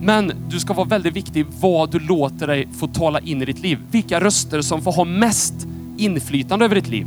Men 0.00 0.32
du 0.50 0.60
ska 0.60 0.72
vara 0.72 0.86
väldigt 0.86 1.16
viktig 1.16 1.46
vad 1.60 1.90
du 1.90 1.98
låter 1.98 2.46
dig 2.46 2.68
få 2.78 2.86
tala 2.86 3.20
in 3.20 3.42
i 3.42 3.44
ditt 3.44 3.62
liv. 3.62 3.78
Vilka 3.90 4.20
röster 4.20 4.60
som 4.60 4.82
får 4.82 4.92
ha 4.92 5.04
mest 5.04 5.54
inflytande 5.96 6.64
över 6.64 6.74
ditt 6.74 6.88
liv. 6.88 7.06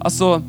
Alltså, 0.00 0.42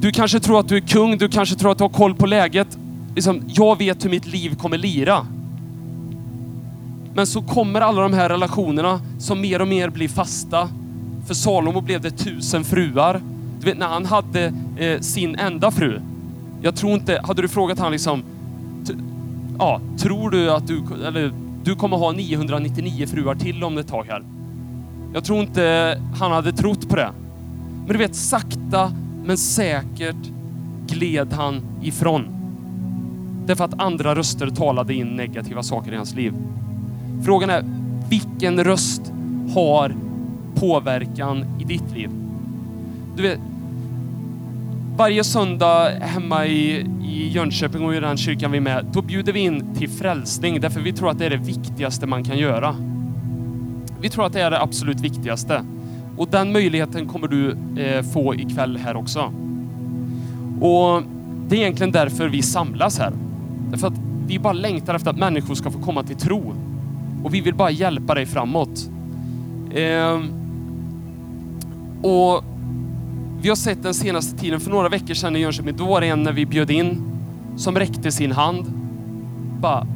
du 0.00 0.12
kanske 0.12 0.40
tror 0.40 0.60
att 0.60 0.68
du 0.68 0.76
är 0.76 0.80
kung, 0.80 1.18
du 1.18 1.28
kanske 1.28 1.56
tror 1.56 1.72
att 1.72 1.78
du 1.78 1.84
har 1.84 1.88
koll 1.88 2.14
på 2.14 2.26
läget. 2.26 2.78
Liksom, 3.14 3.42
jag 3.46 3.78
vet 3.78 4.04
hur 4.04 4.10
mitt 4.10 4.26
liv 4.26 4.56
kommer 4.56 4.78
lira. 4.78 5.26
Men 7.14 7.26
så 7.26 7.42
kommer 7.42 7.80
alla 7.80 8.02
de 8.02 8.12
här 8.12 8.28
relationerna 8.28 9.00
som 9.18 9.40
mer 9.40 9.62
och 9.62 9.68
mer 9.68 9.88
blir 9.88 10.08
fasta. 10.08 10.68
För 11.26 11.34
Salomo 11.34 11.80
blev 11.80 12.00
det 12.00 12.10
tusen 12.10 12.64
fruar. 12.64 13.20
Du 13.60 13.66
vet 13.66 13.78
när 13.78 13.86
han 13.86 14.06
hade 14.06 14.52
eh, 14.76 15.00
sin 15.00 15.34
enda 15.34 15.70
fru. 15.70 16.00
Jag 16.62 16.76
tror 16.76 16.92
inte, 16.92 17.20
hade 17.24 17.42
du 17.42 17.48
frågat 17.48 17.78
han 17.78 17.92
liksom, 17.92 18.22
ja, 19.58 19.80
tror 19.98 20.30
du 20.30 20.50
att 20.50 20.66
du, 20.66 20.82
eller 21.06 21.32
du 21.64 21.74
kommer 21.74 21.96
ha 21.96 22.12
999 22.12 23.06
fruar 23.06 23.34
till 23.34 23.64
om 23.64 23.78
ett 23.78 23.88
tag 23.88 24.04
här? 24.08 24.22
Jag 25.14 25.24
tror 25.24 25.40
inte 25.40 25.94
han 26.18 26.32
hade 26.32 26.52
trott 26.52 26.88
på 26.88 26.96
det. 26.96 27.10
Men 27.86 27.92
du 27.92 27.98
vet, 27.98 28.14
sakta 28.14 28.92
men 29.24 29.38
säkert 29.38 30.30
gled 30.86 31.32
han 31.32 31.60
ifrån. 31.82 32.24
Därför 33.46 33.64
att 33.64 33.80
andra 33.80 34.14
röster 34.14 34.50
talade 34.50 34.94
in 34.94 35.06
negativa 35.06 35.62
saker 35.62 35.92
i 35.92 35.96
hans 35.96 36.14
liv. 36.14 36.34
Frågan 37.24 37.50
är, 37.50 37.64
vilken 38.08 38.64
röst 38.64 39.12
har 39.54 39.94
påverkan 40.54 41.44
i 41.60 41.64
ditt 41.64 41.90
liv? 41.94 42.10
Du 43.16 43.22
vet, 43.22 43.40
varje 44.98 45.24
söndag 45.24 45.90
hemma 46.00 46.46
i, 46.46 46.86
i 47.02 47.28
Jönköping 47.28 47.84
och 47.84 47.94
i 47.94 48.00
den 48.00 48.16
kyrkan 48.16 48.50
vi 48.50 48.56
är 48.56 48.62
med, 48.62 48.86
då 48.92 49.02
bjuder 49.02 49.32
vi 49.32 49.40
in 49.40 49.74
till 49.74 49.90
frälsning 49.90 50.60
därför 50.60 50.80
vi 50.80 50.92
tror 50.92 51.10
att 51.10 51.18
det 51.18 51.26
är 51.26 51.30
det 51.30 51.36
viktigaste 51.36 52.06
man 52.06 52.24
kan 52.24 52.38
göra. 52.38 52.76
Vi 54.00 54.08
tror 54.08 54.26
att 54.26 54.32
det 54.32 54.40
är 54.40 54.50
det 54.50 54.60
absolut 54.60 55.00
viktigaste. 55.00 55.64
Och 56.16 56.28
den 56.28 56.52
möjligheten 56.52 57.06
kommer 57.06 57.28
du 57.28 57.56
eh, 57.82 58.02
få 58.02 58.34
ikväll 58.34 58.76
här 58.76 58.96
också. 58.96 59.32
Och 60.60 61.02
det 61.48 61.56
är 61.56 61.60
egentligen 61.60 61.92
därför 61.92 62.28
vi 62.28 62.42
samlas 62.42 62.98
här. 62.98 63.12
Därför 63.70 63.86
att 63.86 64.00
vi 64.26 64.38
bara 64.38 64.52
längtar 64.52 64.94
efter 64.94 65.10
att 65.10 65.18
människor 65.18 65.54
ska 65.54 65.70
få 65.70 65.78
komma 65.78 66.02
till 66.02 66.16
tro. 66.16 66.54
Och 67.24 67.34
vi 67.34 67.40
vill 67.40 67.54
bara 67.54 67.70
hjälpa 67.70 68.14
dig 68.14 68.26
framåt. 68.26 68.90
Eh, 69.74 70.20
och 72.02 72.44
vi 73.42 73.48
har 73.48 73.56
sett 73.56 73.82
den 73.82 73.94
senaste 73.94 74.38
tiden, 74.38 74.60
för 74.60 74.70
några 74.70 74.88
veckor 74.88 75.14
sedan 75.14 75.36
i 75.36 75.38
Jönköping, 75.38 75.76
då 75.76 75.86
var 75.86 76.00
det 76.00 76.06
en 76.06 76.22
när 76.22 76.32
vi 76.32 76.46
bjöd 76.46 76.70
in 76.70 77.02
som 77.56 77.76
räckte 77.76 78.12
sin 78.12 78.32
hand. 78.32 78.72
Bara, 79.60 79.86